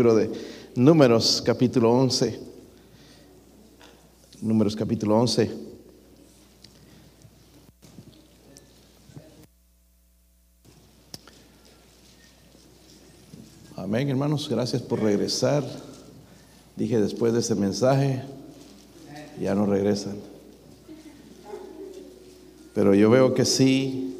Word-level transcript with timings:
libro 0.00 0.14
de 0.14 0.30
Números 0.76 1.42
capítulo 1.44 1.92
11. 1.92 2.40
Números 4.40 4.74
capítulo 4.74 5.14
11. 5.20 5.50
Amén, 13.76 14.08
hermanos, 14.08 14.48
gracias 14.48 14.80
por 14.80 15.02
regresar. 15.02 15.62
Dije 16.76 16.98
después 16.98 17.34
de 17.34 17.40
ese 17.40 17.54
mensaje, 17.54 18.22
ya 19.38 19.54
no 19.54 19.66
regresan. 19.66 20.16
Pero 22.72 22.94
yo 22.94 23.10
veo 23.10 23.34
que 23.34 23.44
sí 23.44 24.16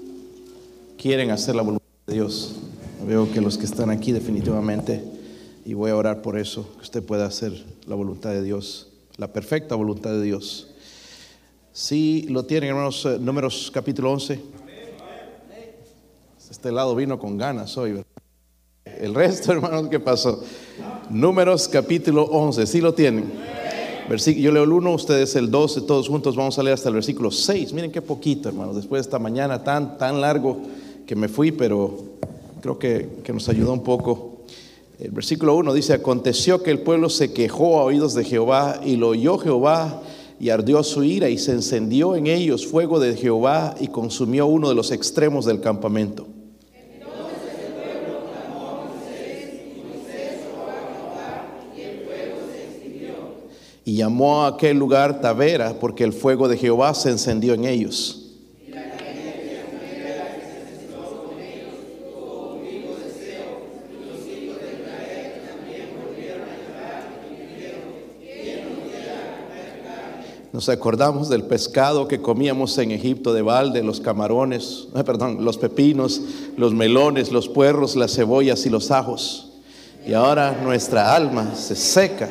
quieren 0.99 1.31
hacer 1.31 1.55
la 1.55 1.63
voluntad 1.63 1.87
de 2.07 2.13
Dios. 2.13 2.57
Veo 3.07 3.33
que 3.33 3.41
los 3.41 3.57
que 3.57 3.65
están 3.65 3.89
aquí 3.89 4.13
definitivamente, 4.13 5.20
y 5.65 5.75
voy 5.75 5.91
a 5.91 5.97
orar 5.97 6.23
por 6.23 6.39
eso, 6.39 6.69
que 6.77 6.83
usted 6.83 7.03
pueda 7.03 7.27
hacer 7.27 7.53
la 7.87 7.95
voluntad 7.95 8.31
de 8.31 8.43
Dios, 8.43 8.89
la 9.17 9.33
perfecta 9.33 9.75
voluntad 9.75 10.11
de 10.11 10.23
Dios. 10.23 10.69
Sí, 11.73 12.27
lo 12.29 12.45
tienen, 12.45 12.71
hermanos, 12.71 13.07
eh, 13.07 13.19
números 13.21 13.71
capítulo 13.73 14.13
11. 14.13 14.41
Este 16.51 16.73
lado 16.73 16.97
vino 16.97 17.19
con 17.19 17.39
ganas 17.39 17.79
hoy, 17.79 17.93
¿verdad? 17.93 18.07
El 18.85 19.15
resto, 19.15 19.53
hermanos, 19.53 19.89
¿qué 19.89 20.01
pasó? 20.01 20.43
Números 21.09 21.69
capítulo 21.69 22.25
11, 22.25 22.67
sí 22.67 22.81
lo 22.81 22.93
tienen. 22.93 23.33
yo 24.09 24.53
leo 24.53 24.65
el 24.65 24.73
1, 24.73 24.93
ustedes 24.93 25.37
el 25.37 25.51
12, 25.51 25.83
todos 25.83 26.09
juntos 26.09 26.35
vamos 26.35 26.59
a 26.59 26.63
leer 26.63 26.75
hasta 26.75 26.89
el 26.89 26.97
versículo 26.97 27.31
6. 27.31 27.73
Miren 27.73 27.93
qué 27.93 28.03
poquito, 28.03 28.49
hermanos, 28.49 28.77
después 28.77 29.01
de 29.01 29.09
esta 29.09 29.19
mañana 29.21 29.63
tan, 29.63 29.97
tan 29.97 30.21
largo 30.21 30.59
que 31.07 31.15
me 31.15 31.29
fui, 31.29 31.53
pero 31.53 31.97
creo 32.61 32.79
que, 32.79 33.09
que 33.23 33.33
nos 33.33 33.49
ayudó 33.49 33.73
un 33.73 33.85
poco. 33.85 34.30
El 35.01 35.13
versículo 35.13 35.57
1 35.57 35.73
dice, 35.73 35.95
aconteció 35.95 36.63
que 36.63 36.71
el 36.71 36.81
pueblo 36.81 37.09
se 37.09 37.33
quejó 37.33 37.81
a 37.81 37.85
oídos 37.85 38.13
de 38.13 38.23
Jehová 38.23 38.83
y 38.85 38.97
lo 38.97 39.09
oyó 39.09 39.39
Jehová 39.39 40.03
y 40.39 40.51
ardió 40.51 40.83
su 40.83 41.03
ira 41.03 41.31
y 41.31 41.39
se 41.39 41.53
encendió 41.53 42.17
en 42.17 42.27
ellos 42.27 42.67
fuego 42.67 43.01
de 43.01 43.17
Jehová 43.17 43.75
y 43.81 43.89
consumió 43.89 44.45
uno 44.47 44.69
de 44.69 44.75
los 44.75 44.91
extremos 44.91 45.47
del 45.47 45.61
campamento. 45.61 46.27
y 53.83 53.97
llamó 53.97 54.45
a 54.45 54.49
aquel 54.49 54.77
lugar 54.79 55.21
Tavera 55.21 55.75
porque 55.81 56.05
el 56.05 56.13
fuego 56.13 56.47
de 56.47 56.57
Jehová 56.57 56.95
se 56.95 57.11
encendió 57.11 57.55
en 57.55 57.65
ellos. 57.65 58.20
Nos 70.61 70.69
acordamos 70.69 71.31
del 71.31 71.45
pescado 71.45 72.07
que 72.07 72.21
comíamos 72.21 72.77
en 72.77 72.91
Egipto 72.91 73.33
de 73.33 73.41
balde, 73.41 73.83
los 73.83 73.99
camarones, 73.99 74.89
eh, 74.95 75.03
perdón, 75.05 75.43
los 75.43 75.57
pepinos, 75.57 76.21
los 76.59 76.75
melones, 76.75 77.33
los 77.33 77.49
puerros, 77.49 77.97
las 77.97 78.15
cebollas 78.15 78.67
y 78.67 78.69
los 78.69 78.91
ajos. 78.91 79.53
Y 80.07 80.13
ahora 80.13 80.61
nuestra 80.63 81.15
alma 81.17 81.55
se 81.55 81.75
seca 81.75 82.29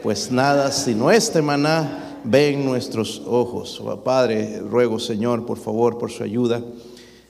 pues 0.00 0.30
nada 0.30 0.70
sino 0.70 1.10
este 1.10 1.42
maná 1.42 2.20
ven 2.22 2.64
nuestros 2.64 3.20
ojos. 3.26 3.82
Oh, 3.84 3.96
Padre, 3.96 4.60
ruego 4.60 5.00
Señor, 5.00 5.44
por 5.44 5.58
favor, 5.58 5.98
por 5.98 6.12
su 6.12 6.22
ayuda. 6.22 6.62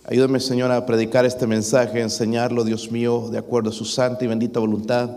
Ayúdame, 0.04 0.38
Señor, 0.38 0.70
a 0.70 0.84
predicar 0.84 1.24
este 1.24 1.46
mensaje, 1.46 1.98
a 1.98 2.02
enseñarlo, 2.02 2.62
Dios 2.62 2.92
mío, 2.92 3.30
de 3.32 3.38
acuerdo 3.38 3.70
a 3.70 3.72
su 3.72 3.86
santa 3.86 4.26
y 4.26 4.28
bendita 4.28 4.60
voluntad. 4.60 5.08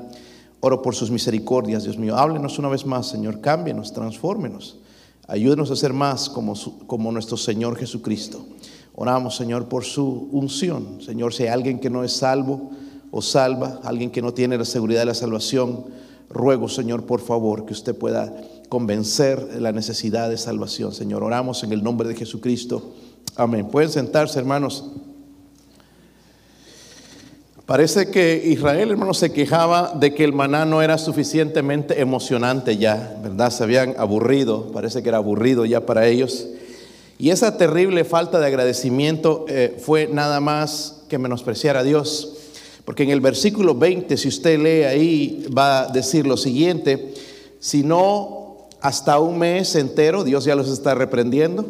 Oro 0.61 0.81
por 0.81 0.95
sus 0.95 1.11
misericordias, 1.11 1.83
Dios 1.83 1.97
mío. 1.97 2.15
Háblenos 2.15 2.57
una 2.57 2.69
vez 2.69 2.85
más, 2.85 3.09
Señor. 3.09 3.41
Cámbienos, 3.41 3.91
transfórmenos. 3.91 4.77
Ayúdenos 5.27 5.71
a 5.71 5.75
ser 5.75 5.93
más 5.93 6.29
como, 6.29 6.53
como 6.87 7.11
nuestro 7.11 7.37
Señor 7.37 7.77
Jesucristo. 7.77 8.45
Oramos, 8.93 9.35
Señor, 9.35 9.67
por 9.67 9.83
su 9.83 10.29
unción. 10.31 11.01
Señor, 11.01 11.33
si 11.33 11.43
hay 11.43 11.49
alguien 11.49 11.79
que 11.79 11.89
no 11.89 12.03
es 12.03 12.13
salvo 12.13 12.71
o 13.11 13.21
salva, 13.21 13.81
alguien 13.83 14.11
que 14.11 14.21
no 14.21 14.33
tiene 14.33 14.57
la 14.57 14.65
seguridad 14.65 15.01
de 15.01 15.07
la 15.07 15.13
salvación, 15.13 15.85
ruego, 16.29 16.69
Señor, 16.69 17.05
por 17.05 17.21
favor, 17.21 17.65
que 17.65 17.73
usted 17.73 17.95
pueda 17.95 18.33
convencer 18.69 19.61
la 19.61 19.71
necesidad 19.71 20.29
de 20.29 20.37
salvación. 20.37 20.93
Señor, 20.93 21.23
oramos 21.23 21.63
en 21.63 21.71
el 21.71 21.83
nombre 21.83 22.07
de 22.07 22.15
Jesucristo. 22.15 22.93
Amén. 23.35 23.67
Pueden 23.67 23.89
sentarse, 23.89 24.39
hermanos. 24.39 24.85
Parece 27.65 28.11
que 28.11 28.43
Israel, 28.45 28.91
hermanos, 28.91 29.17
se 29.17 29.33
quejaba 29.33 29.93
de 29.95 30.13
que 30.13 30.23
el 30.23 30.33
maná 30.33 30.65
no 30.65 30.83
era 30.83 30.99
suficientemente 30.99 31.99
emocionante 31.99 32.77
ya, 32.77 33.17
¿verdad? 33.23 33.49
Se 33.49 33.63
habían 33.63 33.95
aburrido, 33.97 34.71
parece 34.71 35.01
que 35.01 35.09
era 35.09 35.17
aburrido 35.17 35.65
ya 35.65 35.83
para 35.83 36.05
ellos. 36.05 36.45
Y 37.17 37.31
esa 37.31 37.57
terrible 37.57 38.05
falta 38.05 38.39
de 38.39 38.45
agradecimiento 38.45 39.45
eh, 39.47 39.77
fue 39.79 40.07
nada 40.11 40.39
más 40.41 41.01
que 41.09 41.17
menospreciar 41.17 41.75
a 41.75 41.83
Dios. 41.83 42.33
Porque 42.85 43.01
en 43.01 43.09
el 43.09 43.19
versículo 43.19 43.73
20, 43.73 44.15
si 44.15 44.27
usted 44.27 44.59
lee 44.59 44.83
ahí, 44.83 45.47
va 45.57 45.81
a 45.81 45.87
decir 45.87 46.27
lo 46.27 46.37
siguiente, 46.37 47.15
si 47.59 47.81
no 47.81 48.67
hasta 48.79 49.17
un 49.17 49.39
mes 49.39 49.73
entero, 49.73 50.23
Dios 50.23 50.45
ya 50.45 50.53
los 50.53 50.69
está 50.69 50.93
reprendiendo, 50.93 51.65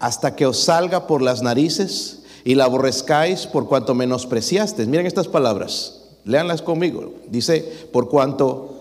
hasta 0.00 0.36
que 0.36 0.46
os 0.46 0.58
salga 0.58 1.06
por 1.06 1.20
las 1.20 1.42
narices 1.42 2.23
y 2.44 2.54
la 2.54 2.64
aborrezcáis 2.64 3.46
por 3.46 3.66
cuanto 3.66 3.94
menospreciasteis. 3.94 4.88
Miren 4.88 5.06
estas 5.06 5.28
palabras, 5.28 6.02
léanlas 6.24 6.62
conmigo. 6.62 7.14
Dice, 7.28 7.88
por 7.92 8.08
cuanto 8.08 8.74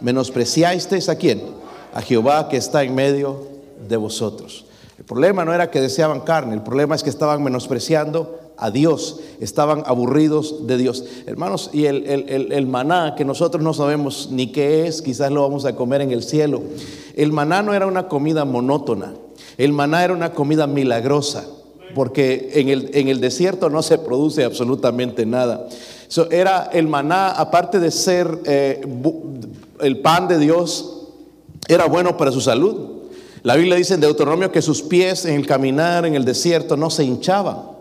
menospreciasteis 0.00 1.08
a 1.08 1.16
quién? 1.16 1.42
A 1.92 2.00
Jehová 2.00 2.48
que 2.48 2.56
está 2.56 2.82
en 2.82 2.94
medio 2.94 3.46
de 3.88 3.96
vosotros. 3.96 4.64
El 4.98 5.04
problema 5.04 5.44
no 5.44 5.52
era 5.52 5.70
que 5.70 5.80
deseaban 5.80 6.20
carne, 6.20 6.54
el 6.54 6.62
problema 6.62 6.94
es 6.94 7.02
que 7.02 7.10
estaban 7.10 7.42
menospreciando 7.42 8.38
a 8.56 8.70
Dios, 8.70 9.20
estaban 9.40 9.82
aburridos 9.86 10.66
de 10.66 10.76
Dios. 10.76 11.04
Hermanos, 11.26 11.70
y 11.72 11.86
el, 11.86 12.66
maná 12.68 13.14
que 13.16 13.24
nosotros 13.24 13.62
no 13.62 13.74
sabemos 13.74 14.28
ni 14.30 14.52
qué 14.52 14.86
es, 14.86 15.02
quizás 15.02 15.32
lo 15.32 15.42
vamos 15.42 15.64
a 15.64 15.74
comer 15.74 16.02
en 16.02 16.12
el 16.12 16.22
cielo. 16.22 16.62
El 17.16 17.32
maná 17.32 17.62
no 17.62 17.74
era 17.74 17.86
una 17.86 18.06
comida 18.06 18.44
monótona, 18.44 19.14
el 19.58 19.72
maná 19.72 20.04
era 20.04 20.14
una 20.14 20.32
comida 20.32 20.66
milagrosa, 20.66 21.46
porque 21.94 22.50
en 22.54 22.68
el, 22.68 22.90
en 22.94 23.08
el 23.08 23.20
desierto 23.20 23.68
no 23.70 23.82
se 23.82 23.98
produce 23.98 24.44
absolutamente 24.44 25.26
nada. 25.26 25.68
era 26.30 26.70
el 26.72 26.88
maná, 26.88 27.30
aparte 27.30 27.80
de 27.80 27.90
ser 27.90 28.38
eh, 28.44 28.80
el 29.80 30.00
pan 30.00 30.28
de 30.28 30.38
Dios, 30.38 31.08
era 31.68 31.86
bueno 31.86 32.16
para 32.16 32.32
su 32.32 32.40
salud. 32.40 33.02
La 33.42 33.56
Biblia 33.56 33.76
dice 33.76 33.94
en 33.94 34.00
Deuteronomio 34.00 34.52
que 34.52 34.62
sus 34.62 34.82
pies 34.82 35.24
en 35.24 35.34
el 35.34 35.46
caminar 35.46 36.06
en 36.06 36.14
el 36.14 36.24
desierto 36.24 36.76
no 36.76 36.90
se 36.90 37.04
hinchaban. 37.04 37.72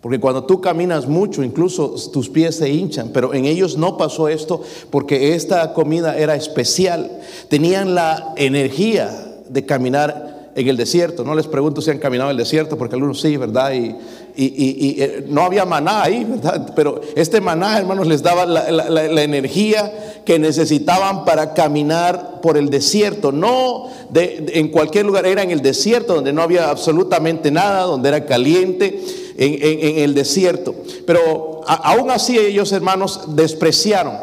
Porque 0.00 0.18
cuando 0.18 0.44
tú 0.44 0.60
caminas 0.60 1.06
mucho, 1.06 1.42
incluso 1.42 1.94
tus 2.10 2.30
pies 2.30 2.56
se 2.56 2.70
hinchan, 2.70 3.10
pero 3.12 3.34
en 3.34 3.44
ellos 3.44 3.76
no 3.76 3.98
pasó 3.98 4.28
esto 4.28 4.62
porque 4.88 5.34
esta 5.34 5.74
comida 5.74 6.16
era 6.16 6.34
especial. 6.34 7.20
Tenían 7.48 7.94
la 7.94 8.32
energía 8.36 9.10
de 9.48 9.66
caminar 9.66 10.29
en 10.54 10.68
el 10.68 10.76
desierto. 10.76 11.24
No 11.24 11.34
les 11.34 11.46
pregunto 11.46 11.80
si 11.80 11.90
han 11.90 11.98
caminado 11.98 12.30
en 12.30 12.34
el 12.34 12.38
desierto, 12.38 12.76
porque 12.76 12.94
algunos 12.94 13.20
sí, 13.20 13.36
¿verdad? 13.36 13.72
Y, 13.72 13.96
eh, 14.36 15.26
no 15.28 15.42
había 15.42 15.64
maná 15.64 16.02
ahí, 16.02 16.24
¿verdad? 16.24 16.72
Pero 16.74 17.00
este 17.14 17.40
maná, 17.40 17.78
hermanos, 17.78 18.06
les 18.06 18.22
daba 18.22 18.46
la, 18.46 19.22
energía 19.22 20.20
que 20.24 20.38
necesitaban 20.38 21.24
para 21.24 21.52
caminar 21.52 22.40
por 22.40 22.56
el 22.56 22.70
desierto. 22.70 23.32
No 23.32 23.88
en 24.14 24.68
cualquier 24.68 25.06
lugar, 25.06 25.26
era 25.26 25.42
en 25.42 25.50
el 25.50 25.62
desierto 25.62 26.14
donde 26.14 26.32
no 26.32 26.42
había 26.42 26.70
absolutamente 26.70 27.50
nada, 27.50 27.82
donde 27.82 28.08
era 28.08 28.24
caliente 28.26 29.02
en, 29.36 29.98
el 29.98 30.14
desierto. 30.14 30.74
Pero 31.06 31.60
aún 31.66 32.10
así 32.10 32.38
ellos, 32.38 32.72
hermanos, 32.72 33.36
despreciaron, 33.36 34.14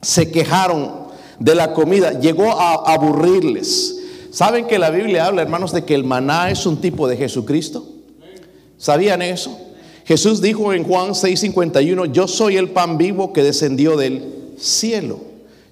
se 0.00 0.30
quejaron 0.30 1.06
de 1.38 1.54
la 1.54 1.72
comida, 1.74 2.18
llegó 2.18 2.50
a 2.52 2.92
aburrirles. 2.92 3.96
¿Saben 4.36 4.66
que 4.66 4.78
la 4.78 4.90
Biblia 4.90 5.24
habla, 5.24 5.40
hermanos, 5.40 5.72
de 5.72 5.86
que 5.86 5.94
el 5.94 6.04
maná 6.04 6.50
es 6.50 6.66
un 6.66 6.76
tipo 6.76 7.08
de 7.08 7.16
Jesucristo? 7.16 7.86
¿Sabían 8.76 9.22
eso? 9.22 9.58
Jesús 10.04 10.42
dijo 10.42 10.74
en 10.74 10.84
Juan 10.84 11.14
6:51, 11.14 12.12
yo 12.12 12.28
soy 12.28 12.58
el 12.58 12.68
pan 12.68 12.98
vivo 12.98 13.32
que 13.32 13.42
descendió 13.42 13.96
del 13.96 14.52
cielo. 14.58 15.20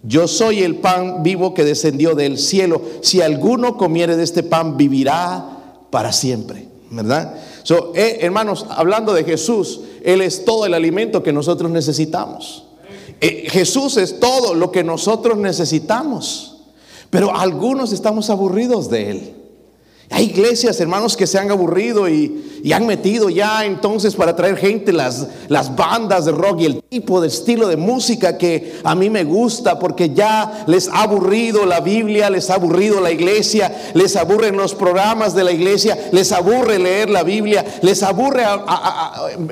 Yo 0.02 0.26
soy 0.26 0.62
el 0.62 0.76
pan 0.76 1.22
vivo 1.22 1.52
que 1.52 1.62
descendió 1.62 2.14
del 2.14 2.38
cielo. 2.38 2.80
Si 3.02 3.20
alguno 3.20 3.76
comiere 3.76 4.16
de 4.16 4.24
este 4.24 4.42
pan, 4.42 4.78
vivirá 4.78 5.44
para 5.90 6.10
siempre. 6.10 6.66
¿Verdad? 6.88 7.34
So, 7.64 7.92
eh, 7.94 8.20
hermanos, 8.22 8.64
hablando 8.70 9.12
de 9.12 9.24
Jesús, 9.24 9.82
Él 10.02 10.22
es 10.22 10.46
todo 10.46 10.64
el 10.64 10.72
alimento 10.72 11.22
que 11.22 11.34
nosotros 11.34 11.70
necesitamos. 11.70 12.64
Eh, 13.20 13.46
Jesús 13.50 13.98
es 13.98 14.18
todo 14.20 14.54
lo 14.54 14.72
que 14.72 14.82
nosotros 14.82 15.36
necesitamos. 15.36 16.53
Pero 17.14 17.32
algunos 17.32 17.92
estamos 17.92 18.28
aburridos 18.28 18.90
de 18.90 19.10
Él. 19.12 19.34
Hay 20.10 20.24
iglesias, 20.24 20.80
hermanos, 20.80 21.16
que 21.16 21.28
se 21.28 21.38
han 21.38 21.48
aburrido 21.48 22.08
y, 22.08 22.60
y, 22.64 22.72
han 22.72 22.88
metido 22.88 23.30
ya 23.30 23.64
entonces 23.64 24.16
para 24.16 24.34
traer 24.34 24.56
gente 24.56 24.92
las, 24.92 25.28
las 25.46 25.76
bandas 25.76 26.24
de 26.24 26.32
rock 26.32 26.62
y 26.62 26.64
el 26.64 26.82
tipo 26.82 27.20
de 27.20 27.28
estilo 27.28 27.68
de 27.68 27.76
música 27.76 28.36
que 28.36 28.80
a 28.82 28.96
mí 28.96 29.10
me 29.10 29.22
gusta 29.22 29.78
porque 29.78 30.12
ya 30.12 30.64
les 30.66 30.88
ha 30.88 31.02
aburrido 31.02 31.66
la 31.66 31.78
Biblia, 31.78 32.30
les 32.30 32.50
ha 32.50 32.54
aburrido 32.54 33.00
la 33.00 33.12
iglesia, 33.12 33.92
les 33.94 34.16
aburren 34.16 34.56
los 34.56 34.74
programas 34.74 35.36
de 35.36 35.44
la 35.44 35.52
iglesia, 35.52 35.96
les 36.10 36.32
aburre 36.32 36.80
leer 36.80 37.10
la 37.10 37.22
Biblia, 37.22 37.64
les 37.82 38.02
aburre 38.02 38.42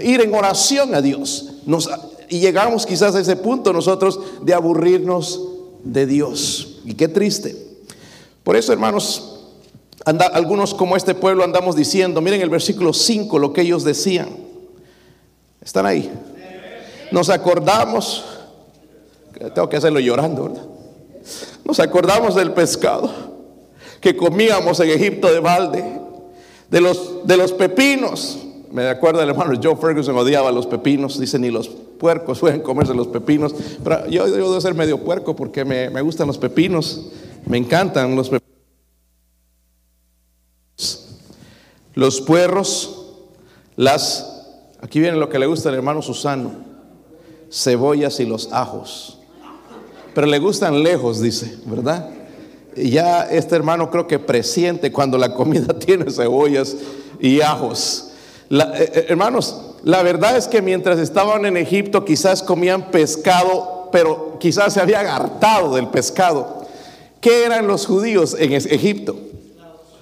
ir 0.02 0.20
en 0.20 0.34
oración 0.34 0.96
a 0.96 1.00
Dios. 1.00 1.52
Nos, 1.64 1.88
y 2.28 2.40
llegamos 2.40 2.86
quizás 2.86 3.14
a 3.14 3.20
ese 3.20 3.36
punto 3.36 3.72
nosotros 3.72 4.18
de 4.42 4.52
aburrirnos 4.52 5.40
de 5.84 6.06
Dios. 6.06 6.71
Y 6.84 6.94
qué 6.94 7.08
triste. 7.08 7.56
Por 8.42 8.56
eso, 8.56 8.72
hermanos, 8.72 9.32
Anda, 10.04 10.26
algunos 10.26 10.74
como 10.74 10.96
este 10.96 11.14
pueblo 11.14 11.44
andamos 11.44 11.76
diciendo, 11.76 12.20
miren 12.20 12.40
el 12.40 12.50
versículo 12.50 12.92
5, 12.92 13.38
lo 13.38 13.52
que 13.52 13.60
ellos 13.60 13.84
decían. 13.84 14.28
Están 15.60 15.86
ahí. 15.86 16.10
Nos 17.12 17.28
acordamos, 17.28 18.24
tengo 19.54 19.68
que 19.68 19.76
hacerlo 19.76 20.00
llorando, 20.00 20.44
¿verdad? 20.44 20.66
Nos 21.64 21.78
acordamos 21.78 22.34
del 22.34 22.52
pescado 22.52 23.10
que 24.00 24.16
comíamos 24.16 24.80
en 24.80 24.90
Egipto 24.90 25.32
de 25.32 25.38
balde, 25.38 26.00
de 26.68 26.80
los, 26.80 27.24
de 27.24 27.36
los 27.36 27.52
pepinos. 27.52 28.38
Me 28.72 28.88
acuerdo 28.88 29.22
el 29.22 29.28
hermano 29.28 29.52
Joe 29.62 29.76
Ferguson 29.76 30.16
odiaba 30.16 30.50
los 30.50 30.66
pepinos, 30.66 31.20
dice 31.20 31.38
ni 31.38 31.50
los 31.50 31.68
puercos 31.68 32.38
pueden 32.40 32.62
comerse 32.62 32.94
los 32.94 33.06
pepinos. 33.06 33.54
Pero 33.84 34.06
yo, 34.08 34.26
yo 34.26 34.34
debo 34.34 34.60
ser 34.60 34.74
medio 34.74 34.98
puerco 34.98 35.36
porque 35.36 35.64
me, 35.64 36.00
gustan 36.00 36.26
los 36.26 36.38
pepinos, 36.38 37.10
me 37.46 37.58
encantan 37.58 38.16
los 38.16 38.30
pepinos. 38.30 38.42
los 41.94 42.22
puerros, 42.22 43.12
las, 43.76 44.46
aquí 44.80 45.00
viene 45.00 45.18
lo 45.18 45.28
que 45.28 45.38
le 45.38 45.44
gusta 45.44 45.68
al 45.68 45.74
hermano 45.74 46.00
Susano, 46.00 46.52
cebollas 47.50 48.20
y 48.20 48.24
los 48.24 48.50
ajos. 48.52 49.18
Pero 50.14 50.26
le 50.26 50.38
gustan 50.38 50.82
lejos, 50.82 51.20
dice, 51.20 51.58
¿verdad? 51.66 52.08
Y 52.74 52.88
ya 52.90 53.24
este 53.24 53.54
hermano 53.54 53.90
creo 53.90 54.06
que 54.06 54.18
presiente 54.18 54.90
cuando 54.90 55.18
la 55.18 55.34
comida 55.34 55.78
tiene 55.78 56.10
cebollas 56.10 56.74
y 57.20 57.42
ajos. 57.42 58.11
Eh, 58.52 58.92
eh 58.94 59.06
hermanos, 59.08 59.60
la 59.82 60.02
verdad 60.02 60.36
es 60.36 60.46
que 60.46 60.62
mientras 60.62 60.98
estaban 60.98 61.44
en 61.46 61.56
Egipto 61.56 62.04
quizás 62.04 62.42
comían 62.42 62.90
pescado, 62.90 63.88
pero 63.90 64.38
quizás 64.38 64.74
se 64.74 64.80
habían 64.80 65.06
hartado 65.06 65.74
del 65.74 65.88
pescado. 65.88 66.66
¿Qué 67.20 67.44
eran 67.44 67.66
los 67.66 67.86
judíos 67.86 68.36
en 68.38 68.52
Egipto? 68.52 69.16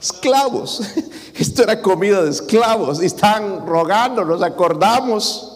esclavos. 0.00 0.82
Esto 1.34 1.62
era 1.62 1.80
comida 1.80 2.22
de 2.22 2.30
esclavos. 2.30 3.02
Y 3.02 3.06
están 3.06 3.66
rogando, 3.66 4.24
nos 4.24 4.42
acordamos 4.42 5.46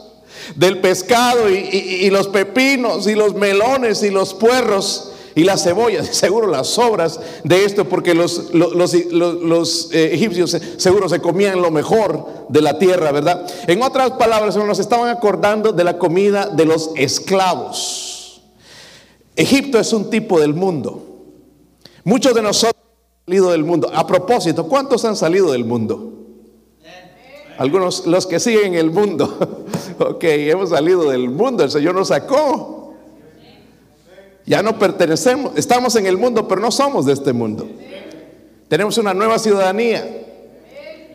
del 0.57 0.81
pescado 0.81 1.49
y, 1.49 2.11
los 2.11 2.29
pepinos 2.29 3.07
y 3.07 3.15
los 3.15 3.35
melones 3.35 4.03
y 4.03 4.11
los 4.11 4.35
puerros 4.35 5.13
y 5.35 5.45
las 5.45 5.63
cebollas. 5.65 6.07
Seguro 6.13 6.47
las 6.47 6.69
sobras 6.69 7.21
de 7.43 7.65
esto 7.65 7.89
porque 7.89 8.15
los, 8.15 8.53
los, 8.55 8.75
los, 8.75 8.95
los 9.43 9.89
eh, 9.93 10.15
egipcios 10.15 10.57
seguro 10.77 11.09
se 11.09 11.21
comían 11.21 11.61
lo 11.61 11.71
mejor 11.71 12.47
de 12.49 12.61
la 12.61 12.79
tierra, 12.79 13.13
¿verdad? 13.13 13.47
En 13.67 13.83
otras 13.83 14.13
palabras, 14.13 14.57
nos 14.57 14.79
estaban 14.79 15.09
acordando 15.09 15.73
de 15.73 15.85
la 15.85 15.99
comida 15.99 16.47
de 16.47 16.65
los 16.65 16.91
esclavos. 16.97 18.43
Egipto 19.37 19.79
es 19.79 19.93
un 19.93 20.11
tipo 20.11 20.39
del 20.41 20.55
mundo. 20.55 21.03
Muchos 22.05 22.35
de 22.35 22.43
nosotros 22.43 22.75
salido 23.27 23.51
del 23.51 23.65
mundo. 23.65 23.91
A 23.93 24.07
propósito, 24.07 24.69
¿cuántos 24.69 25.05
han 25.05 25.17
salido 25.17 25.53
del 25.53 25.65
mundo? 25.65 26.13
Algunos, 27.57 28.07
los 28.07 28.27
que 28.27 28.39
siguen 28.41 28.75
el 28.75 28.91
mundo. 28.91 29.39
ok, 29.99 30.25
hemos 30.25 30.71
salido 30.71 31.09
del 31.09 31.31
mundo, 31.31 31.65
el 31.65 31.71
Señor 31.71 31.95
nos 31.95 32.09
sacó. 32.09 32.84
Ya 34.47 34.63
no 34.63 34.79
pertenecemos, 34.79 35.53
estamos 35.57 35.97
en 35.97 36.07
el 36.07 36.19
mundo, 36.19 36.47
pero 36.47 36.61
no 36.61 36.71
somos 36.71 37.07
de 37.07 37.15
este 37.15 37.33
mundo. 37.33 37.67
Tenemos 38.69 38.99
una 38.99 39.15
nueva 39.15 39.39
ciudadanía. 39.39 40.07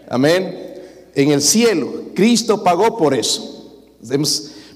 Amén. 0.09 0.81
En 1.13 1.31
el 1.31 1.41
cielo. 1.41 1.87
Cristo 2.15 2.63
pagó 2.63 2.97
por 2.97 3.13
eso. 3.13 3.77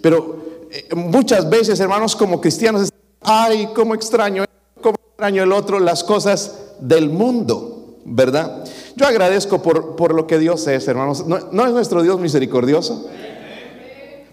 Pero 0.01 0.43
eh, 0.71 0.95
muchas 0.95 1.49
veces, 1.49 1.79
hermanos, 1.79 2.15
como 2.15 2.41
cristianos, 2.41 2.89
ay, 3.21 3.69
cómo 3.73 3.95
extraño, 3.95 4.45
cómo 4.81 4.95
extraño 5.09 5.43
el 5.43 5.51
otro, 5.51 5.79
las 5.79 6.03
cosas 6.03 6.55
del 6.79 7.09
mundo, 7.09 7.99
¿verdad? 8.05 8.63
Yo 8.95 9.07
agradezco 9.07 9.61
por, 9.61 9.95
por 9.95 10.13
lo 10.13 10.27
que 10.27 10.37
Dios 10.37 10.67
es, 10.67 10.87
hermanos. 10.87 11.25
¿No, 11.25 11.39
¿No, 11.51 11.65
es 11.65 11.71
nuestro 11.71 12.03
Dios 12.03 12.19
misericordioso? 12.19 13.07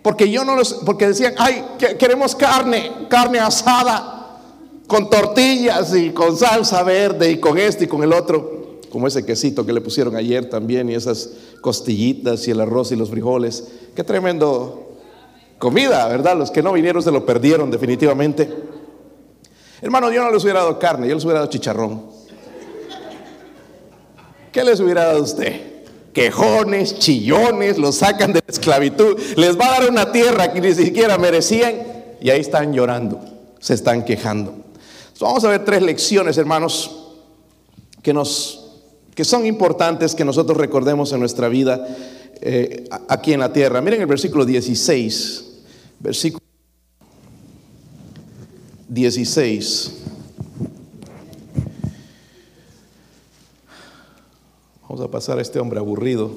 Porque 0.02 0.30
yo 0.30 0.44
no 0.44 0.56
los, 0.56 0.74
porque 0.86 1.08
decían, 1.08 1.34
ay, 1.38 1.62
queremos 1.98 2.34
carne, 2.34 2.90
carne 3.08 3.38
asada, 3.38 4.40
con 4.86 5.10
tortillas 5.10 5.94
y 5.94 6.10
con 6.10 6.36
salsa 6.36 6.82
verde 6.82 7.30
y 7.30 7.38
con 7.38 7.58
este 7.58 7.84
y 7.84 7.86
con 7.86 8.02
el 8.02 8.12
otro, 8.12 8.80
como 8.90 9.06
ese 9.06 9.24
quesito 9.24 9.64
que 9.64 9.72
le 9.72 9.80
pusieron 9.80 10.16
ayer 10.16 10.48
también 10.48 10.88
y 10.88 10.94
esas 10.94 11.30
costillitas 11.60 12.48
y 12.48 12.50
el 12.50 12.60
arroz 12.60 12.92
y 12.92 12.96
los 12.96 13.10
frijoles. 13.10 13.68
Qué 13.94 14.02
tremendo 14.02 14.96
comida, 15.58 16.08
¿verdad? 16.08 16.36
Los 16.36 16.50
que 16.50 16.62
no 16.62 16.72
vinieron 16.72 17.02
se 17.02 17.12
lo 17.12 17.26
perdieron 17.26 17.70
definitivamente. 17.70 18.50
Hermano, 19.82 20.10
yo 20.10 20.22
no 20.24 20.30
les 20.30 20.42
hubiera 20.42 20.60
dado 20.60 20.78
carne, 20.78 21.08
yo 21.08 21.14
les 21.14 21.24
hubiera 21.24 21.40
dado 21.40 21.50
chicharrón. 21.50 22.02
¿Qué 24.50 24.64
les 24.64 24.80
hubiera 24.80 25.04
dado 25.04 25.18
a 25.18 25.22
usted? 25.22 25.79
Quejones, 26.12 26.98
chillones, 26.98 27.78
los 27.78 27.96
sacan 27.96 28.32
de 28.32 28.40
la 28.46 28.52
esclavitud, 28.52 29.18
les 29.36 29.58
va 29.58 29.66
a 29.68 29.80
dar 29.80 29.90
una 29.90 30.10
tierra 30.10 30.52
que 30.52 30.60
ni 30.60 30.74
siquiera 30.74 31.18
merecían 31.18 31.74
y 32.20 32.30
ahí 32.30 32.40
están 32.40 32.72
llorando, 32.72 33.20
se 33.60 33.74
están 33.74 34.04
quejando. 34.04 34.54
Vamos 35.20 35.44
a 35.44 35.48
ver 35.48 35.64
tres 35.64 35.82
lecciones, 35.82 36.38
hermanos, 36.38 36.90
que 38.02 38.12
nos 38.14 38.56
que 39.14 39.24
son 39.24 39.44
importantes 39.44 40.14
que 40.14 40.24
nosotros 40.24 40.56
recordemos 40.56 41.12
en 41.12 41.20
nuestra 41.20 41.48
vida 41.48 41.86
eh, 42.40 42.88
aquí 43.08 43.34
en 43.34 43.40
la 43.40 43.52
tierra. 43.52 43.82
Miren 43.82 44.00
el 44.00 44.06
versículo 44.06 44.46
16, 44.46 45.44
versículo 45.98 46.42
16. 48.88 49.99
Vamos 54.90 55.06
a 55.06 55.08
pasar 55.08 55.38
a 55.38 55.42
este 55.42 55.60
hombre 55.60 55.78
aburrido, 55.78 56.32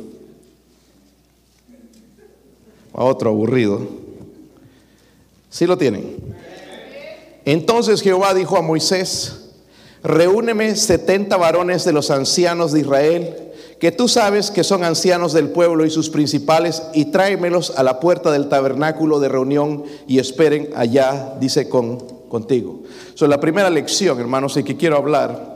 a 2.94 3.04
otro 3.04 3.32
aburrido. 3.32 3.82
¿Sí 5.50 5.66
lo 5.66 5.76
tienen? 5.76 6.18
Entonces 7.46 8.04
Jehová 8.04 8.36
dijo 8.36 8.56
a 8.56 8.62
Moisés, 8.62 9.50
reúneme 10.04 10.76
setenta 10.76 11.36
varones 11.36 11.84
de 11.84 11.94
los 11.94 12.12
ancianos 12.12 12.74
de 12.74 12.82
Israel, 12.82 13.54
que 13.80 13.92
tú 13.92 14.08
sabes 14.08 14.52
que 14.52 14.64
son 14.64 14.84
ancianos 14.84 15.34
del 15.34 15.50
pueblo 15.50 15.84
y 15.84 15.90
sus 15.90 16.12
principales, 16.12 16.84
y 16.94 17.06
tráemelos 17.06 17.74
a 17.76 17.82
la 17.82 18.00
puerta 18.00 18.32
del 18.32 18.50
tabernáculo 18.50 19.20
de 19.20 19.30
reunión 19.30 19.84
y 20.06 20.20
esperen 20.20 20.70
allá, 20.76 21.38
dice 21.40 21.70
con, 21.70 21.98
contigo. 22.30 22.84
So, 23.16 23.26
la 23.26 23.40
primera 23.40 23.72
lección, 23.72 24.20
hermanos, 24.20 24.58
y 24.58 24.64
que 24.64 24.78
quiero 24.78 24.98
hablar 24.98 25.54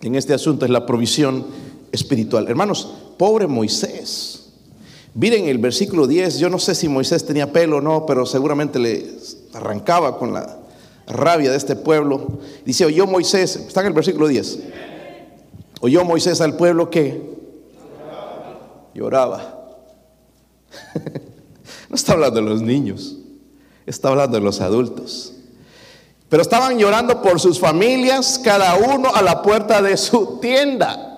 en 0.00 0.14
este 0.14 0.32
asunto 0.32 0.64
es 0.64 0.70
la 0.70 0.86
provisión 0.86 1.63
espiritual. 1.94 2.48
Hermanos, 2.48 2.92
pobre 3.16 3.46
Moisés. 3.46 4.40
Miren 5.14 5.46
el 5.46 5.58
versículo 5.58 6.06
10, 6.06 6.38
yo 6.38 6.50
no 6.50 6.58
sé 6.58 6.74
si 6.74 6.88
Moisés 6.88 7.24
tenía 7.24 7.52
pelo 7.52 7.76
o 7.76 7.80
no, 7.80 8.04
pero 8.04 8.26
seguramente 8.26 8.80
le 8.80 9.16
arrancaba 9.52 10.18
con 10.18 10.34
la 10.34 10.58
rabia 11.06 11.50
de 11.52 11.56
este 11.56 11.76
pueblo. 11.76 12.40
Dice, 12.64 12.84
oyó 12.84 13.06
Moisés, 13.06 13.54
está 13.56 13.80
en 13.80 13.86
el 13.88 13.92
versículo 13.92 14.26
10. 14.26 14.58
Oyó 15.80 16.04
Moisés 16.04 16.40
al 16.40 16.56
pueblo 16.56 16.90
que 16.90 17.22
lloraba. 18.92 19.60
no 21.88 21.94
está 21.94 22.14
hablando 22.14 22.40
de 22.40 22.48
los 22.48 22.62
niños, 22.62 23.16
está 23.86 24.08
hablando 24.08 24.36
de 24.36 24.44
los 24.44 24.60
adultos. 24.60 25.34
Pero 26.28 26.42
estaban 26.42 26.76
llorando 26.76 27.22
por 27.22 27.38
sus 27.38 27.60
familias, 27.60 28.40
cada 28.42 28.74
uno 28.74 29.14
a 29.14 29.22
la 29.22 29.42
puerta 29.42 29.80
de 29.80 29.96
su 29.96 30.40
tienda. 30.40 31.13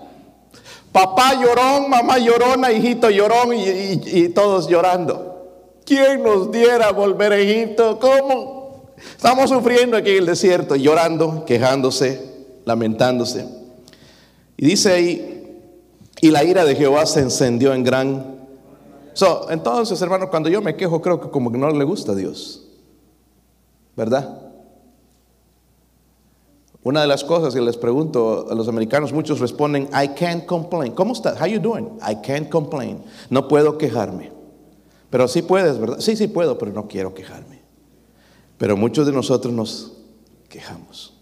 Papá 0.96 1.34
llorón, 1.34 1.90
mamá 1.90 2.16
llorona, 2.16 2.72
hijito 2.72 3.10
llorón 3.10 3.52
y, 3.52 4.00
y, 4.18 4.30
todos 4.30 4.66
llorando. 4.66 5.76
¿Quién 5.84 6.22
nos 6.22 6.50
diera 6.50 6.90
volver 6.90 7.32
a 7.34 7.38
Egipto? 7.38 7.98
¿Cómo? 7.98 8.94
Estamos 9.14 9.50
sufriendo 9.50 9.98
aquí 9.98 10.12
en 10.12 10.16
el 10.20 10.24
desierto, 10.24 10.74
llorando, 10.74 11.44
quejándose, 11.44 12.46
lamentándose. 12.64 13.46
Y 14.56 14.64
dice 14.64 14.90
ahí, 14.90 15.60
y 16.22 16.30
la 16.30 16.44
ira 16.44 16.64
de 16.64 16.74
Jehová 16.74 17.04
se 17.04 17.20
encendió 17.20 17.74
en 17.74 17.84
gran... 17.84 18.36
So, 19.12 19.50
entonces, 19.50 20.00
hermano, 20.00 20.30
cuando 20.30 20.48
yo 20.48 20.62
me 20.62 20.76
quejo, 20.76 21.02
creo 21.02 21.20
que 21.20 21.28
como 21.28 21.52
que 21.52 21.58
no 21.58 21.70
le 21.72 21.84
gusta 21.84 22.12
a 22.12 22.14
Dios. 22.14 22.64
¿Verdad? 23.94 24.45
Una 26.86 27.00
de 27.00 27.08
las 27.08 27.24
cosas 27.24 27.52
que 27.52 27.60
les 27.60 27.76
pregunto 27.76 28.46
a 28.48 28.54
los 28.54 28.68
americanos, 28.68 29.12
muchos 29.12 29.40
responden, 29.40 29.88
I 29.92 30.10
can't 30.14 30.46
complain. 30.46 30.92
¿Cómo 30.92 31.14
estás? 31.14 31.36
How 31.40 31.48
you 31.48 31.58
doing? 31.58 31.98
I 32.00 32.14
can't 32.24 32.48
complain. 32.48 33.02
No 33.28 33.48
puedo 33.48 33.76
quejarme. 33.76 34.30
Pero 35.10 35.26
sí 35.26 35.42
puedes, 35.42 35.80
¿verdad? 35.80 35.98
Sí, 35.98 36.14
sí 36.14 36.28
puedo, 36.28 36.56
pero 36.56 36.70
no 36.70 36.86
quiero 36.86 37.12
quejarme. 37.12 37.60
Pero 38.56 38.76
muchos 38.76 39.04
de 39.04 39.12
nosotros 39.12 39.52
nos 39.52 39.94
quejamos. 40.48 41.14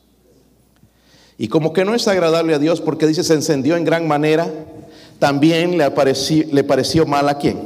Y 1.39 1.49
como 1.49 1.73
que 1.73 1.87
no 1.87 1.95
es 1.95 2.07
agradable 2.09 2.53
a 2.53 2.59
Dios 2.59 2.83
porque 2.83 3.07
dice 3.07 3.25
se 3.25 3.33
encendió 3.33 3.79
en 3.79 3.87
gran 3.87 4.07
manera, 4.07 4.53
también 5.19 5.79
le, 5.79 5.91
le 6.53 6.65
pareció 6.65 7.07
mal 7.07 7.27
a 7.27 7.39
quién? 7.39 7.59